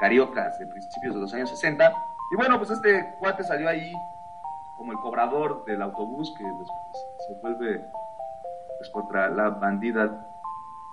cariocas 0.00 0.58
de 0.58 0.66
principios 0.66 1.14
de 1.14 1.20
los 1.22 1.32
años 1.32 1.48
60. 1.48 1.94
Y 2.30 2.36
bueno, 2.36 2.58
pues 2.58 2.72
este 2.72 3.14
cuate 3.18 3.42
salió 3.42 3.70
ahí 3.70 3.94
como 4.82 4.90
el 4.90 4.98
cobrador 4.98 5.64
del 5.64 5.80
autobús 5.80 6.34
que 6.36 6.42
se 6.42 7.40
vuelve 7.40 7.88
pues, 8.78 8.90
contra 8.90 9.28
la 9.28 9.50
bandida, 9.50 10.10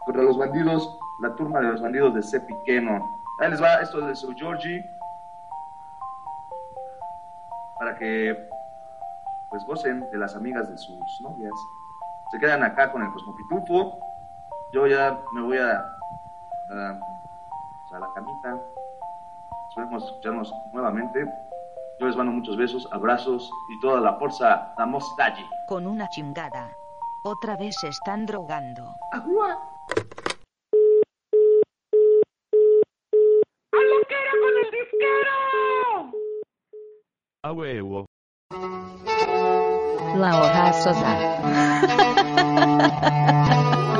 contra 0.05 0.21
los 0.21 0.37
bandidos, 0.37 0.95
la 1.23 1.33
turma 1.33 1.59
de 1.59 1.69
los 1.69 1.81
bandidos 1.81 2.13
de 2.13 2.21
C. 2.21 2.39
Piqueno. 2.41 3.19
Ahí 3.39 3.49
les 3.49 3.59
va 3.59 3.81
esto 3.81 3.99
de 4.05 4.15
Sir 4.15 4.35
Georgie 4.35 4.85
para 7.79 7.95
que 7.95 8.47
pues 9.49 9.65
gocen 9.65 10.07
de 10.11 10.19
las 10.19 10.35
amigas 10.35 10.69
de 10.69 10.77
sus 10.77 10.99
novias. 11.21 11.53
Se 12.31 12.37
quedan 12.37 12.61
acá 12.61 12.91
con 12.91 13.01
el 13.01 13.11
Cosmopitufo. 13.11 13.97
Yo 14.71 14.85
ya 14.85 15.17
me 15.33 15.41
voy 15.41 15.57
a, 15.57 15.79
a, 16.69 16.99
a 17.95 17.99
la 17.99 18.13
camita. 18.13 18.55
Esperemos 19.69 20.03
escucharnos 20.05 20.53
nuevamente. 20.73 21.25
Yo 21.99 22.07
les 22.07 22.15
mando 22.15 22.31
muchos 22.31 22.55
besos, 22.55 22.87
abrazos 22.93 23.51
y 23.69 23.79
toda 23.81 23.99
la 23.99 24.13
fuerza. 24.13 24.73
Damos 24.77 25.03
allí. 25.19 25.45
Con 25.67 25.85
una 25.85 26.07
chingada. 26.07 26.71
Otra 27.25 27.57
vez 27.57 27.75
se 27.81 27.89
están 27.89 28.25
drogando. 28.25 28.95
¡Agua! 29.11 29.59
¡A 33.73 33.81
lo 33.83 34.05
que 34.07 34.15
era 34.15 34.31
con 34.39 34.57
el 34.63 34.71
disquero! 34.71 36.13
A 37.43 37.51
huevo. 37.51 38.05
La 40.15 40.41
hora 40.41 40.71
sosa. 40.71 41.17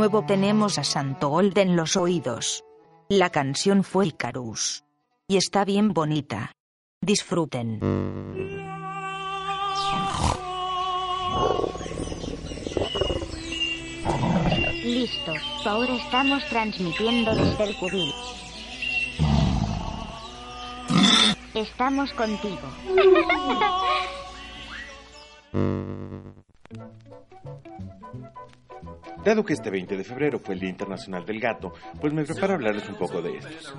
nuevo 0.00 0.24
tenemos 0.24 0.78
a 0.78 0.82
Santo 0.82 1.28
Gold 1.28 1.58
en 1.58 1.76
los 1.76 1.94
oídos. 1.94 2.64
La 3.10 3.28
canción 3.28 3.84
fue 3.84 4.06
Icarus. 4.06 4.82
Y 5.28 5.36
está 5.36 5.66
bien 5.66 5.92
bonita. 5.92 6.52
Disfruten. 7.02 7.78
Listo, 14.82 15.34
ahora 15.66 15.94
estamos 15.96 16.46
transmitiendo 16.48 17.34
desde 17.34 17.64
el 17.64 17.76
cubil. 17.76 18.10
Estamos 21.52 22.10
contigo. 22.14 22.56
Dado 29.24 29.44
que 29.44 29.52
este 29.52 29.68
20 29.68 29.98
de 29.98 30.04
febrero 30.04 30.38
fue 30.38 30.54
el 30.54 30.60
Día 30.60 30.70
Internacional 30.70 31.26
del 31.26 31.40
Gato, 31.40 31.74
pues 32.00 32.10
me 32.14 32.24
preparo 32.24 32.54
a 32.54 32.56
hablarles 32.56 32.88
un 32.88 32.94
poco 32.94 33.20
de 33.20 33.36
estos. 33.36 33.74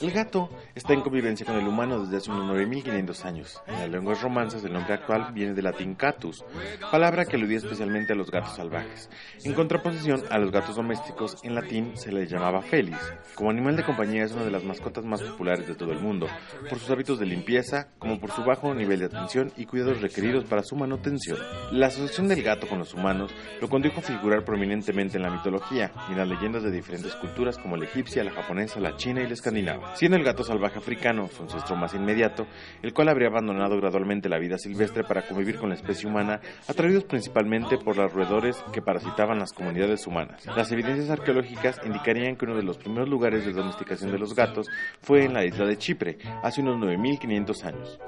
El 0.00 0.10
gato 0.10 0.50
está 0.74 0.94
en 0.94 1.02
convivencia 1.02 1.46
con 1.46 1.56
el 1.56 1.68
humano 1.68 2.00
desde 2.00 2.16
hace 2.16 2.30
unos 2.32 2.46
9500 2.48 3.24
años. 3.24 3.62
En 3.68 3.74
las 3.74 3.88
lenguas 3.88 4.20
romances 4.20 4.64
el 4.64 4.72
nombre 4.72 4.94
actual 4.94 5.32
viene 5.32 5.54
del 5.54 5.66
latín 5.66 5.94
catus, 5.94 6.44
palabra 6.90 7.24
que 7.24 7.36
aludía 7.36 7.58
especialmente 7.58 8.14
a 8.14 8.16
los 8.16 8.32
gatos 8.32 8.56
salvajes. 8.56 9.08
En 9.44 9.54
contraposición 9.54 10.24
a 10.28 10.38
los 10.38 10.50
gatos 10.50 10.74
domésticos, 10.74 11.36
en 11.44 11.54
latín 11.54 11.96
se 11.96 12.10
les 12.10 12.28
llamaba 12.28 12.60
felis. 12.60 12.98
Como 13.36 13.50
animal 13.50 13.76
de 13.76 13.84
compañía 13.84 14.24
es 14.24 14.32
una 14.32 14.44
de 14.44 14.50
las 14.50 14.64
mascotas 14.64 15.04
más 15.04 15.22
populares 15.22 15.68
de 15.68 15.76
todo 15.76 15.92
el 15.92 16.00
mundo, 16.00 16.26
por 16.68 16.80
sus 16.80 16.90
hábitos 16.90 17.20
de 17.20 17.26
limpieza, 17.26 17.90
como 18.00 18.18
por 18.18 18.32
su 18.32 18.42
bajo 18.42 18.74
nivel 18.74 18.98
de 18.98 19.06
atención 19.06 19.52
y 19.56 19.66
cuidados 19.66 20.00
requeridos 20.00 20.46
para 20.46 20.64
su 20.64 20.74
manutención. 20.74 21.38
La 21.70 21.86
asociación 21.86 22.26
del 22.26 22.42
gato 22.42 22.66
con 22.66 22.80
los 22.80 22.92
humanos 22.92 23.32
lo 23.60 23.68
condujo 23.68 24.00
a 24.00 24.02
figurar 24.02 24.44
prominentemente 24.44 24.79
en 24.88 25.22
la 25.22 25.30
mitología 25.30 25.92
y 26.08 26.12
en 26.12 26.18
las 26.18 26.28
leyendas 26.28 26.62
de 26.62 26.70
diferentes 26.70 27.14
culturas 27.16 27.58
como 27.58 27.76
la 27.76 27.84
egipcia, 27.84 28.24
la 28.24 28.32
japonesa, 28.32 28.80
la 28.80 28.96
china 28.96 29.22
y 29.22 29.26
la 29.26 29.34
escandinava. 29.34 29.94
Siendo 29.94 30.16
el 30.16 30.24
gato 30.24 30.42
salvaje 30.42 30.78
africano 30.78 31.28
su 31.28 31.42
ancestro 31.42 31.76
más 31.76 31.94
inmediato, 31.94 32.46
el 32.82 32.92
cual 32.92 33.08
habría 33.08 33.28
abandonado 33.28 33.76
gradualmente 33.76 34.28
la 34.28 34.38
vida 34.38 34.58
silvestre 34.58 35.04
para 35.04 35.26
convivir 35.26 35.58
con 35.58 35.68
la 35.68 35.74
especie 35.74 36.08
humana, 36.08 36.40
atraídos 36.66 37.04
principalmente 37.04 37.78
por 37.78 37.96
los 37.96 38.12
roedores 38.12 38.56
que 38.72 38.82
parasitaban 38.82 39.38
las 39.38 39.52
comunidades 39.52 40.06
humanas. 40.06 40.44
Las 40.56 40.72
evidencias 40.72 41.10
arqueológicas 41.10 41.80
indicarían 41.84 42.36
que 42.36 42.46
uno 42.46 42.56
de 42.56 42.62
los 42.62 42.78
primeros 42.78 43.08
lugares 43.08 43.44
de 43.44 43.52
domesticación 43.52 44.10
de 44.10 44.18
los 44.18 44.34
gatos 44.34 44.66
fue 45.00 45.24
en 45.24 45.34
la 45.34 45.44
isla 45.44 45.66
de 45.66 45.78
Chipre, 45.78 46.18
hace 46.42 46.60
unos 46.62 46.78
9500 46.78 47.64
años. 47.64 48.00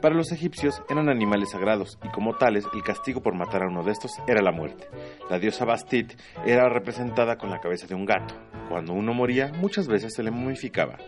Para 0.00 0.14
los 0.14 0.32
egipcios 0.32 0.82
eran 0.88 1.08
animales 1.08 1.50
sagrados 1.50 1.98
y 2.02 2.08
como 2.08 2.34
tales 2.36 2.66
el 2.74 2.82
castigo 2.82 3.22
por 3.22 3.34
matar 3.34 3.62
a 3.62 3.68
uno 3.68 3.82
de 3.82 3.92
estos 3.92 4.12
era 4.26 4.42
la 4.42 4.52
muerte. 4.52 4.88
La 5.30 5.38
diosa 5.38 5.64
Bastit 5.64 6.11
era 6.44 6.68
representada 6.68 7.36
con 7.36 7.50
la 7.50 7.60
cabeza 7.60 7.86
de 7.86 7.94
un 7.94 8.04
gato. 8.04 8.34
Cuando 8.68 8.92
uno 8.92 9.14
moría, 9.14 9.52
muchas 9.52 9.86
veces 9.88 10.14
se 10.14 10.22
le 10.22 10.30
momificaba. 10.30 10.98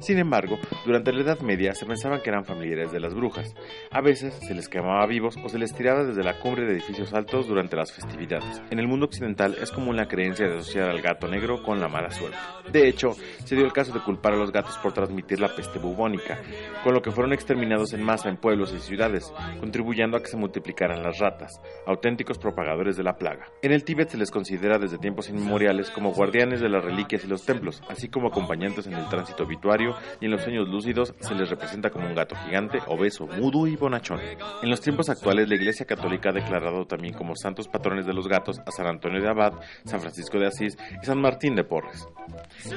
Sin 0.00 0.18
embargo, 0.18 0.58
durante 0.84 1.12
la 1.12 1.22
Edad 1.22 1.40
Media 1.40 1.74
se 1.74 1.86
pensaban 1.86 2.20
que 2.20 2.30
eran 2.30 2.44
familiares 2.44 2.92
de 2.92 3.00
las 3.00 3.14
brujas. 3.14 3.54
A 3.90 4.00
veces 4.00 4.34
se 4.34 4.54
les 4.54 4.68
quemaba 4.68 5.06
vivos 5.06 5.36
o 5.44 5.48
se 5.48 5.58
les 5.58 5.74
tiraba 5.74 6.04
desde 6.04 6.24
la 6.24 6.38
cumbre 6.38 6.64
de 6.64 6.72
edificios 6.72 7.12
altos 7.12 7.46
durante 7.46 7.76
las 7.76 7.92
festividades. 7.92 8.62
En 8.70 8.78
el 8.78 8.88
mundo 8.88 9.06
occidental 9.06 9.56
es 9.60 9.70
común 9.70 9.96
la 9.96 10.08
creencia 10.08 10.46
de 10.48 10.58
asociar 10.58 10.88
al 10.88 11.02
gato 11.02 11.28
negro 11.28 11.62
con 11.62 11.80
la 11.80 11.88
mala 11.88 12.10
suerte. 12.10 12.38
De 12.70 12.88
hecho, 12.88 13.12
se 13.44 13.54
dio 13.54 13.64
el 13.64 13.72
caso 13.72 13.92
de 13.92 14.00
culpar 14.00 14.32
a 14.32 14.36
los 14.36 14.52
gatos 14.52 14.78
por 14.78 14.92
transmitir 14.92 15.40
la 15.40 15.54
peste 15.54 15.78
bubónica, 15.78 16.38
con 16.82 16.94
lo 16.94 17.02
que 17.02 17.10
fueron 17.10 17.32
exterminados 17.32 17.92
en 17.92 18.02
masa 18.02 18.28
en 18.28 18.36
pueblos 18.36 18.72
y 18.72 18.80
ciudades, 18.80 19.32
contribuyendo 19.60 20.16
a 20.16 20.20
que 20.20 20.28
se 20.28 20.36
multiplicaran 20.36 21.02
las 21.02 21.18
ratas, 21.18 21.60
auténticos 21.86 22.38
propagadores 22.38 22.96
de 22.96 23.02
la 23.02 23.16
plaga. 23.16 23.46
En 23.62 23.72
el 23.72 23.84
Tíbet 23.84 24.10
se 24.10 24.18
les 24.18 24.30
considera 24.30 24.78
desde 24.78 24.98
tiempos 24.98 25.28
inmemoriales 25.28 25.90
como 25.90 26.12
guardianes 26.12 26.60
de 26.60 26.68
las 26.68 26.84
reliquias 26.84 27.24
y 27.24 27.28
los 27.28 27.44
templos, 27.44 27.82
así 27.88 28.08
como 28.08 28.28
acompañantes 28.28 28.86
en 28.86 28.94
el 28.94 29.08
tránsito 29.08 29.46
obituario 29.82 29.96
y 30.20 30.26
en 30.26 30.30
los 30.30 30.42
sueños 30.42 30.68
lúcidos 30.68 31.14
se 31.18 31.34
les 31.34 31.48
representa 31.48 31.90
como 31.90 32.06
un 32.06 32.14
gato 32.14 32.36
gigante, 32.36 32.78
obeso, 32.86 33.26
mudo 33.26 33.66
y 33.66 33.76
bonachón. 33.76 34.20
En 34.62 34.70
los 34.70 34.80
tiempos 34.80 35.08
actuales 35.08 35.48
la 35.48 35.56
Iglesia 35.56 35.86
Católica 35.86 36.30
ha 36.30 36.32
declarado 36.32 36.86
también 36.86 37.14
como 37.14 37.34
santos 37.36 37.68
patrones 37.68 38.06
de 38.06 38.14
los 38.14 38.28
gatos 38.28 38.58
a 38.60 38.70
San 38.70 38.86
Antonio 38.86 39.20
de 39.20 39.28
Abad, 39.28 39.54
San 39.84 40.00
Francisco 40.00 40.38
de 40.38 40.46
Asís 40.46 40.76
y 41.02 41.06
San 41.06 41.20
Martín 41.20 41.54
de 41.54 41.64
Porres. 41.64 42.06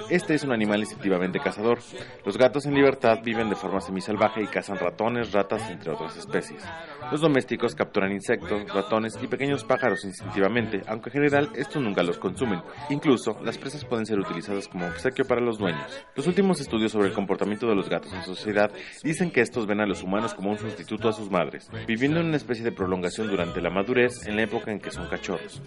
Este 0.10 0.36
es 0.36 0.44
un 0.44 0.52
animal 0.52 0.80
instintivamente 0.80 1.40
cazador. 1.40 1.80
Los 2.26 2.38
gatos 2.38 2.66
en 2.66 2.74
libertad 2.74 3.20
viven 3.24 3.50
de 3.50 3.56
forma 3.56 3.82
semisalvaje 3.82 4.42
y 4.42 4.48
cazan 4.48 4.78
ratones, 4.78 5.32
ratas, 5.32 5.70
entre 5.70 5.92
otras 5.92 6.18
especies. 6.18 6.64
Los 7.12 7.22
domésticos 7.22 7.76
capturan 7.76 8.12
insectos, 8.12 8.68
ratones 8.74 9.18
y 9.22 9.28
pequeños 9.28 9.64
pájaros 9.64 10.04
instintivamente, 10.06 10.82
aunque 10.88 11.10
en 11.10 11.14
general 11.14 11.50
estos 11.56 11.82
nunca 11.82 12.04
los 12.04 12.18
consumen. 12.18 12.62
Incluso, 12.90 13.38
las 13.44 13.58
presas 13.58 13.86
pueden 13.86 14.06
ser 14.06 14.20
utilizadas 14.20 14.68
como 14.68 14.88
obsequio 14.88 15.26
para 15.26 15.42
los 15.42 15.58
dueños. 15.58 16.06
Los 16.16 16.28
últimos 16.28 16.60
estudios 16.60 16.95
sobre 16.96 17.10
el 17.10 17.14
comportamiento 17.14 17.68
de 17.68 17.76
los 17.76 17.90
gatos 17.90 18.14
en 18.14 18.24
sociedad 18.24 18.72
dicen 19.04 19.30
que 19.30 19.42
estos 19.42 19.68
ven 19.68 19.82
a 19.82 19.86
los 19.86 20.02
humanos 20.02 20.34
como 20.34 20.52
un 20.52 20.58
sustituto 20.58 21.10
a 21.10 21.12
sus 21.12 21.30
madres, 21.30 21.70
viviendo 21.86 22.22
en 22.22 22.28
una 22.28 22.38
especie 22.38 22.64
de 22.64 22.72
prolongación 22.72 23.28
durante 23.28 23.60
la 23.60 23.70
madurez 23.70 24.26
en 24.26 24.38
la 24.38 24.44
época 24.44 24.72
en 24.72 24.80
que 24.80 24.92
son 24.92 25.10
cachorros. 25.10 25.62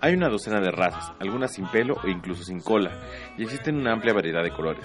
Hay 0.00 0.14
una 0.14 0.28
docena 0.28 0.60
de 0.60 0.72
razas, 0.72 1.12
algunas 1.20 1.54
sin 1.54 1.68
pelo 1.68 1.94
o 2.02 2.08
incluso 2.08 2.42
sin 2.42 2.60
cola, 2.60 2.90
y 3.38 3.44
existen 3.44 3.76
una 3.76 3.92
amplia 3.92 4.14
variedad 4.14 4.42
de 4.42 4.50
colores. 4.50 4.84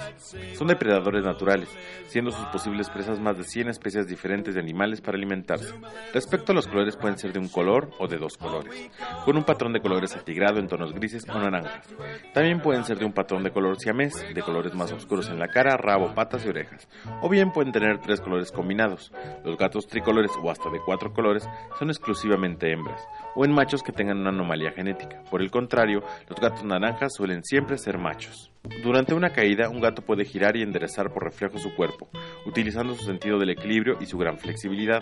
Son 0.54 0.68
depredadores 0.68 1.24
naturales, 1.24 1.70
siendo 2.06 2.30
sus 2.30 2.46
posibles 2.50 2.88
presas 2.92 3.20
más 3.20 3.36
de 3.36 3.44
100 3.44 3.70
especies 3.70 4.06
diferentes 4.06 4.54
de 4.54 4.60
animales 4.60 5.02
para 5.02 5.18
alimentarse. 5.18 5.74
Respecto 6.14 6.52
a 6.52 6.56
los 6.56 6.68
colores 6.68 6.98
pueden 6.98 7.18
ser 7.18 7.34
de 7.34 7.40
un 7.40 7.50
color 7.50 7.90
o 7.98 8.08
de 8.08 8.18
dos 8.18 8.38
colores, 8.38 8.92
con 9.26 9.36
un 9.36 9.44
patrón 9.44 9.74
de 9.74 9.82
colores 9.82 10.16
atigrado 10.16 10.60
en 10.60 10.68
tonos 10.68 10.94
grises 10.94 11.28
o 11.28 11.40
naranjas. 11.40 11.88
También 12.32 12.62
pueden 12.62 12.84
ser 12.84 13.00
de 13.00 13.06
un 13.06 13.14
patrón 13.14 13.44
de 13.44 13.50
color 13.50 13.80
siamés, 13.80 14.14
de 14.32 14.42
colores 14.44 14.76
más 14.76 14.92
oscuros 14.92 15.30
en 15.30 15.40
la 15.40 15.48
cara, 15.48 15.78
rabo, 15.80 16.13
patas 16.13 16.45
y 16.45 16.49
orejas. 16.49 16.88
O 17.21 17.30
bien 17.30 17.51
pueden 17.51 17.71
tener 17.71 17.99
tres 17.99 18.21
colores 18.21 18.51
combinados. 18.51 19.11
Los 19.43 19.57
gatos 19.57 19.88
tricolores 19.88 20.32
o 20.41 20.51
hasta 20.51 20.69
de 20.69 20.80
cuatro 20.86 21.13
colores 21.13 21.47
son 21.77 21.89
exclusivamente 21.89 22.71
hembras, 22.71 23.01
o 23.40 23.46
en 23.46 23.54
machos 23.54 23.84
que 23.84 23.94
tengan 23.94 24.18
una 24.18 24.32
anomalía 24.32 24.72
genética. 24.72 25.24
Por 25.32 25.42
el 25.42 25.50
contrario, 25.50 26.04
los 26.28 26.42
gatos 26.42 26.66
naranjas 26.66 27.14
suelen 27.16 27.42
siempre 27.46 27.78
ser 27.78 27.98
machos. 27.98 28.52
Durante 28.84 29.14
una 29.14 29.30
caída, 29.30 29.70
un 29.70 29.80
gato 29.80 30.02
puede 30.02 30.26
girar 30.26 30.58
y 30.58 30.62
enderezar 30.62 31.14
por 31.14 31.24
reflejo 31.24 31.58
su 31.58 31.74
cuerpo, 31.74 32.10
utilizando 32.46 32.94
su 32.94 33.06
sentido 33.06 33.40
del 33.40 33.52
equilibrio 33.52 33.96
y 34.02 34.06
su 34.06 34.18
gran 34.18 34.38
flexibilidad, 34.38 35.02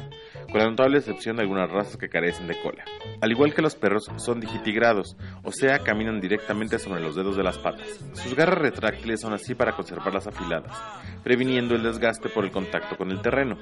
con 0.52 0.60
la 0.60 0.70
notable 0.70 1.00
excepción 1.00 1.36
de 1.36 1.42
algunas 1.42 1.72
razas 1.72 1.98
que 1.98 2.10
carecen 2.10 2.46
de 2.46 2.62
cola. 2.62 2.86
Al 3.20 3.32
igual 3.32 3.56
que 3.56 3.64
los 3.64 3.76
perros, 3.76 4.06
son 4.18 4.40
digitigrados, 4.40 5.18
o 5.44 5.52
sea, 5.52 5.80
caminan 5.80 6.22
directamente 6.22 6.78
sobre 6.78 7.02
los 7.02 7.16
dedos 7.16 7.36
de 7.36 7.44
las 7.44 7.58
patas. 7.58 7.88
Sus 8.14 8.36
garras 8.36 8.60
retráctiles 8.60 9.20
son 9.20 9.34
así 9.34 9.56
para 9.56 9.76
conservarlas 9.76 10.28
afiladas, 10.28 10.78
previniendo 11.24 11.74
el 11.74 11.82
desgaste 11.82 12.30
por 12.30 12.46
el 12.46 12.52
contacto 12.52 12.96
con 12.96 13.10
el 13.10 13.22
terreno. 13.22 13.58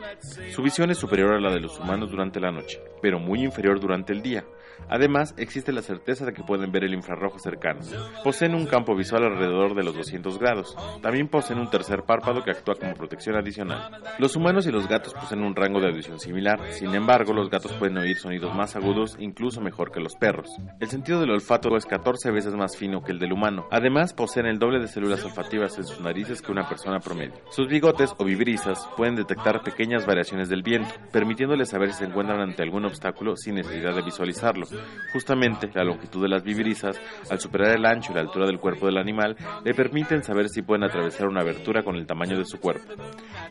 Su 0.51 0.61
visión 0.61 0.91
es 0.91 0.97
superior 0.97 1.33
a 1.33 1.39
la 1.39 1.53
de 1.53 1.61
los 1.61 1.79
humanos 1.79 2.11
durante 2.11 2.41
la 2.41 2.51
noche, 2.51 2.81
pero 3.01 3.19
muy 3.19 3.43
inferior 3.43 3.79
durante 3.79 4.11
el 4.11 4.21
día. 4.21 4.43
Además, 4.89 5.33
existe 5.37 5.71
la 5.71 5.81
certeza 5.81 6.25
de 6.25 6.33
que 6.33 6.43
pueden 6.43 6.71
ver 6.71 6.83
el 6.83 6.93
infrarrojo 6.93 7.39
cercano. 7.39 7.81
Poseen 8.23 8.55
un 8.55 8.65
campo 8.65 8.95
visual 8.95 9.23
alrededor 9.23 9.75
de 9.75 9.83
los 9.83 9.95
200 9.95 10.37
grados. 10.39 10.75
También 11.01 11.27
poseen 11.27 11.59
un 11.59 11.69
tercer 11.69 12.03
párpado 12.03 12.43
que 12.43 12.51
actúa 12.51 12.75
como 12.75 12.93
protección 12.93 13.35
adicional. 13.35 13.91
Los 14.19 14.35
humanos 14.35 14.67
y 14.67 14.71
los 14.71 14.87
gatos 14.87 15.13
poseen 15.13 15.43
un 15.43 15.55
rango 15.55 15.79
de 15.79 15.87
audición 15.87 16.19
similar. 16.19 16.59
Sin 16.71 16.93
embargo, 16.93 17.33
los 17.33 17.49
gatos 17.49 17.73
pueden 17.73 17.97
oír 17.97 18.17
sonidos 18.17 18.55
más 18.55 18.75
agudos, 18.75 19.17
incluso 19.19 19.61
mejor 19.61 19.91
que 19.91 19.99
los 19.99 20.15
perros. 20.15 20.49
El 20.79 20.89
sentido 20.89 21.19
del 21.19 21.31
olfato 21.31 21.75
es 21.75 21.85
14 21.85 22.31
veces 22.31 22.53
más 22.55 22.77
fino 22.77 23.03
que 23.03 23.11
el 23.11 23.19
del 23.19 23.33
humano. 23.33 23.67
Además, 23.71 24.13
poseen 24.13 24.45
el 24.45 24.59
doble 24.59 24.79
de 24.79 24.87
células 24.87 25.23
olfativas 25.23 25.77
en 25.77 25.85
sus 25.85 25.99
narices 25.99 26.41
que 26.41 26.51
una 26.51 26.67
persona 26.67 26.99
promedio. 26.99 27.35
Sus 27.49 27.67
bigotes 27.67 28.13
o 28.17 28.23
vibrisas 28.23 28.87
pueden 28.95 29.15
detectar 29.15 29.63
pequeñas 29.63 30.05
variaciones 30.05 30.49
del 30.49 30.63
viento, 30.63 30.89
permitiéndoles 31.11 31.69
saber 31.69 31.91
si 31.91 31.99
se 31.99 32.05
encuentran 32.05 32.39
ante 32.39 32.63
algún 32.63 32.85
obstáculo 32.85 33.35
sin 33.35 33.55
necesidad 33.55 33.95
de 33.95 34.01
visualizarlo. 34.01 34.64
Justamente, 35.11 35.69
la 35.73 35.83
longitud 35.83 36.21
de 36.21 36.29
las 36.29 36.43
vibrisas, 36.43 36.99
al 37.29 37.39
superar 37.39 37.75
el 37.75 37.85
ancho 37.85 38.11
y 38.11 38.15
la 38.15 38.21
altura 38.21 38.45
del 38.45 38.59
cuerpo 38.59 38.85
del 38.85 38.97
animal, 38.97 39.35
le 39.63 39.73
permiten 39.73 40.23
saber 40.23 40.49
si 40.49 40.61
pueden 40.61 40.83
atravesar 40.83 41.27
una 41.27 41.41
abertura 41.41 41.83
con 41.83 41.95
el 41.95 42.05
tamaño 42.05 42.37
de 42.37 42.45
su 42.45 42.59
cuerpo. 42.59 42.93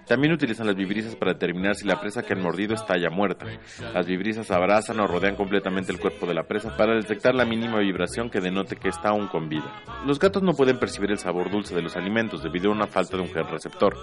También 0.06 0.32
utilizan 0.32 0.66
las 0.66 0.76
vibrisas 0.76 1.16
para 1.16 1.32
determinar 1.32 1.74
si 1.74 1.86
la 1.86 2.00
presa 2.00 2.22
que 2.22 2.34
han 2.34 2.42
mordido 2.42 2.74
está 2.74 2.98
ya 2.98 3.10
muerta. 3.10 3.46
Las 3.92 4.06
vibrisas 4.06 4.50
abrazan 4.50 5.00
o 5.00 5.06
rodean 5.06 5.36
completamente 5.36 5.92
el 5.92 6.00
cuerpo 6.00 6.26
de 6.26 6.34
la 6.34 6.44
presa 6.44 6.76
para 6.76 6.94
detectar 6.94 7.34
la 7.34 7.44
mínima 7.44 7.78
vibración 7.78 8.30
que 8.30 8.40
denote 8.40 8.76
que 8.76 8.88
está 8.88 9.10
aún 9.10 9.28
con 9.28 9.48
vida. 9.48 9.82
Los 10.06 10.18
gatos 10.18 10.42
no 10.42 10.52
pueden 10.52 10.78
percibir 10.78 11.10
el 11.10 11.18
sabor 11.18 11.50
dulce 11.50 11.74
de 11.74 11.82
los 11.82 11.96
alimentos 11.96 12.42
debido 12.42 12.70
a 12.70 12.74
una 12.74 12.86
falta 12.86 13.16
de 13.16 13.22
un 13.22 13.28
gen 13.28 13.48
receptor. 13.48 13.96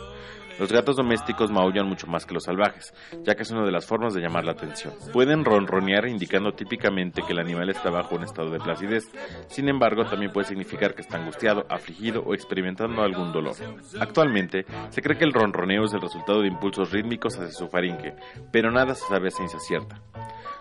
Los 0.59 0.71
gatos 0.71 0.95
domésticos 0.95 1.51
maullan 1.51 1.87
mucho 1.87 2.07
más 2.07 2.25
que 2.25 2.33
los 2.33 2.43
salvajes, 2.43 2.93
ya 3.23 3.35
que 3.35 3.43
es 3.43 3.51
una 3.51 3.65
de 3.65 3.71
las 3.71 3.85
formas 3.85 4.13
de 4.13 4.21
llamar 4.21 4.45
la 4.45 4.51
atención. 4.51 4.93
Pueden 5.13 5.45
ronronear 5.45 6.07
indicando 6.07 6.53
típicamente 6.53 7.21
que 7.21 7.33
el 7.33 7.39
animal 7.39 7.69
está 7.69 7.89
bajo 7.89 8.15
un 8.15 8.23
estado 8.23 8.49
de 8.49 8.59
placidez, 8.59 9.11
sin 9.47 9.69
embargo 9.69 10.05
también 10.05 10.31
puede 10.31 10.47
significar 10.47 10.93
que 10.93 11.01
está 11.01 11.17
angustiado, 11.17 11.65
afligido 11.69 12.21
o 12.21 12.33
experimentando 12.33 13.01
algún 13.01 13.31
dolor. 13.31 13.55
Actualmente 13.99 14.65
se 14.89 15.01
cree 15.01 15.17
que 15.17 15.25
el 15.25 15.33
ronroneo 15.33 15.85
es 15.85 15.93
el 15.93 16.01
resultado 16.01 16.41
de 16.41 16.47
impulsos 16.47 16.91
rítmicos 16.91 17.37
hacia 17.37 17.51
su 17.51 17.67
faringe, 17.67 18.15
pero 18.51 18.71
nada 18.71 18.95
se 18.95 19.07
sabe 19.07 19.29
a 19.29 19.31
ciencia 19.31 19.59
cierta. 19.59 20.01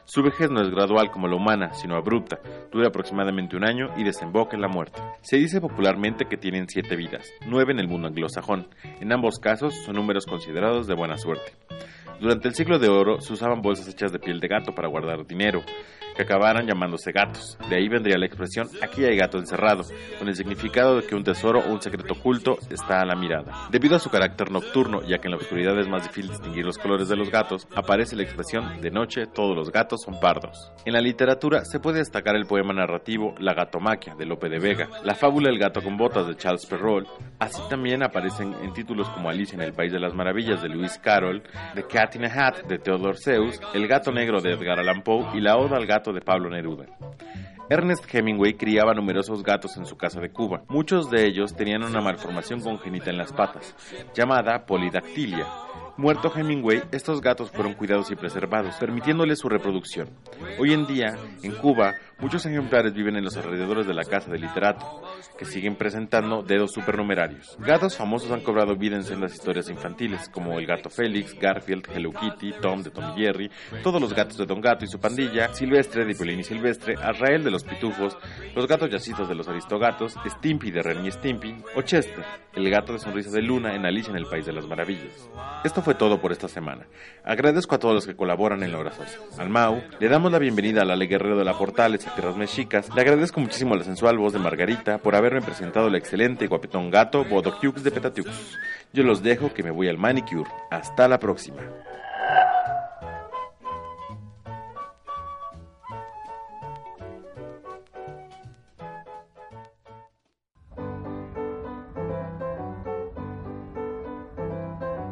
Su 0.05 0.23
vejez 0.23 0.51
no 0.51 0.61
es 0.61 0.71
gradual 0.71 1.11
como 1.11 1.29
la 1.29 1.37
humana, 1.37 1.73
sino 1.75 1.97
abrupta, 1.97 2.41
dura 2.73 2.89
aproximadamente 2.89 3.57
un 3.57 3.65
año 3.65 3.91
y 3.97 4.05
desemboca 4.05 4.57
en 4.57 4.63
la 4.63 4.69
muerte. 4.69 5.01
Se 5.23 5.37
dice 5.37 5.61
popularmente 5.61 6.27
que 6.27 6.37
tienen 6.37 6.69
siete 6.69 6.97
vidas, 6.97 7.33
nueve 7.47 7.73
en 7.73 7.79
el 7.79 7.89
mundo 7.89 8.09
anglosajón. 8.09 8.69
En 9.01 9.13
ambos 9.13 9.39
casos 9.39 9.75
son 9.85 9.97
números 9.97 10.27
considerados 10.27 10.87
de 10.87 10.95
buena 10.95 11.17
suerte. 11.17 11.53
Durante 12.21 12.49
el 12.49 12.55
siglo 12.55 12.79
de 12.79 12.89
oro 12.89 13.21
se 13.21 13.33
usaban 13.33 13.63
bolsas 13.63 13.89
hechas 13.89 14.13
de 14.13 14.19
piel 14.19 14.41
de 14.41 14.49
gato 14.49 14.75
para 14.75 14.89
guardar 14.89 15.27
dinero, 15.27 15.63
que 16.21 16.25
acabaran 16.25 16.67
llamándose 16.67 17.13
gatos. 17.13 17.57
De 17.71 17.77
ahí 17.77 17.89
vendría 17.89 18.19
la 18.19 18.27
expresión 18.27 18.69
aquí 18.83 19.05
hay 19.05 19.17
gato 19.17 19.39
encerrado, 19.39 19.85
con 20.19 20.29
el 20.29 20.35
significado 20.35 20.97
de 20.97 21.07
que 21.07 21.15
un 21.15 21.25
tesoro 21.25 21.61
o 21.61 21.73
un 21.73 21.81
secreto 21.81 22.13
oculto 22.13 22.59
está 22.69 23.01
a 23.01 23.07
la 23.07 23.17
mirada. 23.17 23.69
Debido 23.71 23.97
a 23.97 23.99
su 23.99 24.11
carácter 24.11 24.51
nocturno, 24.51 25.03
ya 25.03 25.19
que 25.19 25.29
en 25.29 25.33
la 25.33 25.39
oscuridad 25.39 25.79
es 25.79 25.89
más 25.89 26.03
difícil 26.03 26.31
distinguir 26.31 26.67
los 26.67 26.77
colores 26.77 27.09
de 27.09 27.17
los 27.17 27.31
gatos, 27.31 27.67
aparece 27.75 28.17
la 28.17 28.23
expresión 28.23 28.81
de 28.83 28.91
noche 28.91 29.27
todos 29.27 29.57
los 29.57 29.73
gatos 29.73 30.03
son 30.03 30.21
pardos. 30.21 30.71
En 30.85 30.93
la 30.93 31.01
literatura 31.01 31.65
se 31.65 31.81
puede 31.81 31.99
destacar 31.99 32.37
el 32.37 32.47
poema 32.47 32.75
narrativo 32.75 33.35
La 33.39 33.55
gatomaquia 33.55 34.15
de 34.15 34.27
Lope 34.27 34.51
de 34.51 34.59
Vega, 34.59 34.89
la 35.03 35.15
fábula 35.15 35.49
El 35.49 35.59
gato 35.59 35.81
con 35.83 35.97
botas 35.97 36.27
de 36.27 36.37
Charles 36.37 36.67
Perrault, 36.67 37.09
así 37.39 37.63
también 37.71 38.03
aparecen 38.03 38.55
en 38.63 38.75
títulos 38.75 39.09
como 39.09 39.31
Alicia 39.31 39.57
en 39.57 39.63
el 39.63 39.73
País 39.73 39.93
de 39.93 40.01
las 40.01 40.15
Maravillas 40.15 40.61
de 40.61 40.69
Lewis 40.69 40.99
Carroll, 41.03 41.43
The 41.75 41.85
Cat 41.85 42.17
in 42.17 42.27
a 42.27 42.29
Hat 42.29 42.65
de 42.65 42.79
Theodore 42.79 43.17
Seuss, 43.17 43.59
El 43.73 43.89
gato 43.89 44.13
negro 44.13 44.41
de 44.41 44.53
Edgar 44.53 44.79
Allan 44.81 45.03
Poe 45.03 45.27
y 45.35 45.41
La 45.41 45.57
Oda 45.57 45.77
al 45.77 45.87
gato 45.87 46.10
de 46.13 46.21
Pablo 46.21 46.51
Neruda. 46.51 46.87
Ernest 47.69 48.13
Hemingway 48.13 48.55
criaba 48.55 48.95
numerosos 48.95 49.45
gatos 49.45 49.77
en 49.77 49.87
su 49.87 49.97
casa 49.97 50.21
de 50.21 50.31
Cuba. 50.31 50.65
Muchos 50.69 51.09
de 51.09 51.27
ellos 51.27 51.55
tenían 51.55 51.85
una 51.85 52.01
malformación 52.01 52.61
congénita 52.61 53.11
en 53.11 53.19
las 53.19 53.33
patas, 53.33 53.77
llamada 54.13 54.67
polidactilia. 54.67 55.47
Muerto 55.97 56.33
Hemingway, 56.35 56.83
estos 56.93 57.21
gatos 57.21 57.51
fueron 57.51 57.75
cuidados 57.75 58.11
y 58.11 58.17
preservados, 58.17 58.75
permitiéndoles 58.77 59.39
su 59.39 59.49
reproducción. 59.49 60.09
Hoy 60.59 60.73
en 60.73 60.87
día, 60.87 61.15
en 61.43 61.53
Cuba, 61.53 61.95
muchos 62.21 62.45
ejemplares 62.47 62.93
viven 62.95 63.17
en 63.17 63.25
los 63.25 63.37
alrededores 63.37 63.87
de 63.87 63.95
la 63.95 64.05
casa 64.05 64.31
del 64.31 64.43
literato, 64.43 65.03
que 65.39 65.45
siguen 65.45 65.77
presentando 65.77 66.43
dedos 66.43 66.73
supernumerarios. 66.73 67.57
Gatos 67.59 67.97
famosos 67.97 68.31
han 68.31 68.41
cobrado 68.41 68.77
vida 68.77 68.97
en 68.97 69.05
sendas 69.05 69.35
historias 69.35 69.69
infantiles, 69.69 70.29
como 70.29 70.59
el 70.59 70.67
gato 70.67 70.91
Félix, 70.91 71.35
Garfield, 71.39 71.89
Hello 71.95 72.13
Kitty, 72.13 72.53
Tom 72.61 72.83
de 72.83 72.91
Tom 72.91 73.13
y 73.17 73.21
Jerry, 73.21 73.51
todos 73.83 74.01
los 74.01 74.15
gatos 74.15 74.37
de 74.37 74.47
Don 74.47 74.61
Gato 74.61 74.85
y 74.85 74.89
su 74.89 74.99
pandilla, 74.99 75.53
Silvestre 75.53 76.05
de 76.05 76.15
Piolín 76.15 76.41
y 76.41 76.45
Silvestre, 76.45 76.95
Azrael 76.95 77.43
de 77.45 77.51
los 77.51 77.65
Pitufos, 77.65 78.17
los 78.55 78.67
gatos 78.67 78.91
yacitos 78.91 79.29
de 79.29 79.35
los 79.35 79.49
Aristogatos, 79.49 80.15
Stimpy 80.27 80.71
de 80.71 80.83
Ren 80.83 81.05
y 81.05 81.11
Stimpy, 81.11 81.57
o 81.75 81.83
Chester, 81.83 82.25
el 82.55 82.71
gato 82.71 82.93
de 82.93 82.99
sonrisa 82.99 83.31
de 83.31 83.43
luna 83.43 83.75
en 83.75 83.87
Alicia 83.87 84.11
en 84.11 84.17
el 84.17 84.27
País 84.27 84.47
de 84.47 84.53
las 84.53 84.67
Maravillas. 84.67 85.29
Esto 85.65 85.83
fue 85.83 85.95
todo 85.95 86.21
por 86.21 86.33
esta 86.33 86.49
semana. 86.49 86.87
Agradezco 87.25 87.75
a 87.75 87.79
todos 87.79 87.95
los 87.95 88.07
que 88.07 88.17
colaboran 88.17 88.63
en 88.63 88.73
la 88.73 88.79
oración. 88.79 89.07
Al 89.39 89.49
Mau, 89.49 89.83
le 89.99 90.09
damos 90.09 90.33
la 90.33 90.39
bienvenida 90.39 90.83
a 90.83 90.85
la 90.85 90.97
Guerrero 90.97 91.37
de 91.37 91.45
la 91.45 91.57
Portales 91.57 92.07
Tierras 92.15 92.37
Mexicas. 92.37 92.95
Le 92.95 93.01
agradezco 93.01 93.41
muchísimo 93.41 93.75
la 93.75 93.85
sensual 93.85 94.19
voz 94.19 94.33
de 94.33 94.39
Margarita 94.39 94.99
por 94.99 95.15
haberme 95.15 95.43
presentado 95.43 95.89
el 95.89 95.95
excelente 95.95 96.47
guapetón 96.47 96.91
gato 96.91 97.25
Bodoquiux 97.25 97.83
de 97.83 97.91
Petatiux. 97.91 98.59
Yo 98.93 99.05
los 99.05 99.23
dejo 99.23 99.53
que 99.55 99.63
me 99.63 99.71
voy 99.71 99.89
al 99.89 99.99
manicure. 99.99 100.51
Hasta 100.71 101.09
la 101.09 101.19
próxima. 101.19 101.63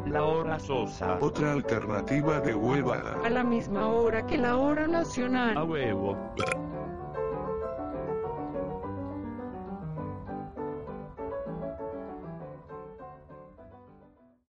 La 0.07 0.23
hora 0.23 0.59
sosa. 0.59 1.17
Otra 1.21 1.53
alternativa 1.53 2.41
de 2.41 2.55
huevada. 2.55 3.17
A 3.23 3.29
la 3.29 3.43
misma 3.43 3.87
hora 3.87 4.25
que 4.25 4.37
la 4.37 4.57
hora 4.57 4.87
nacional. 4.87 5.55
A 5.55 5.63
huevo. 5.63 6.17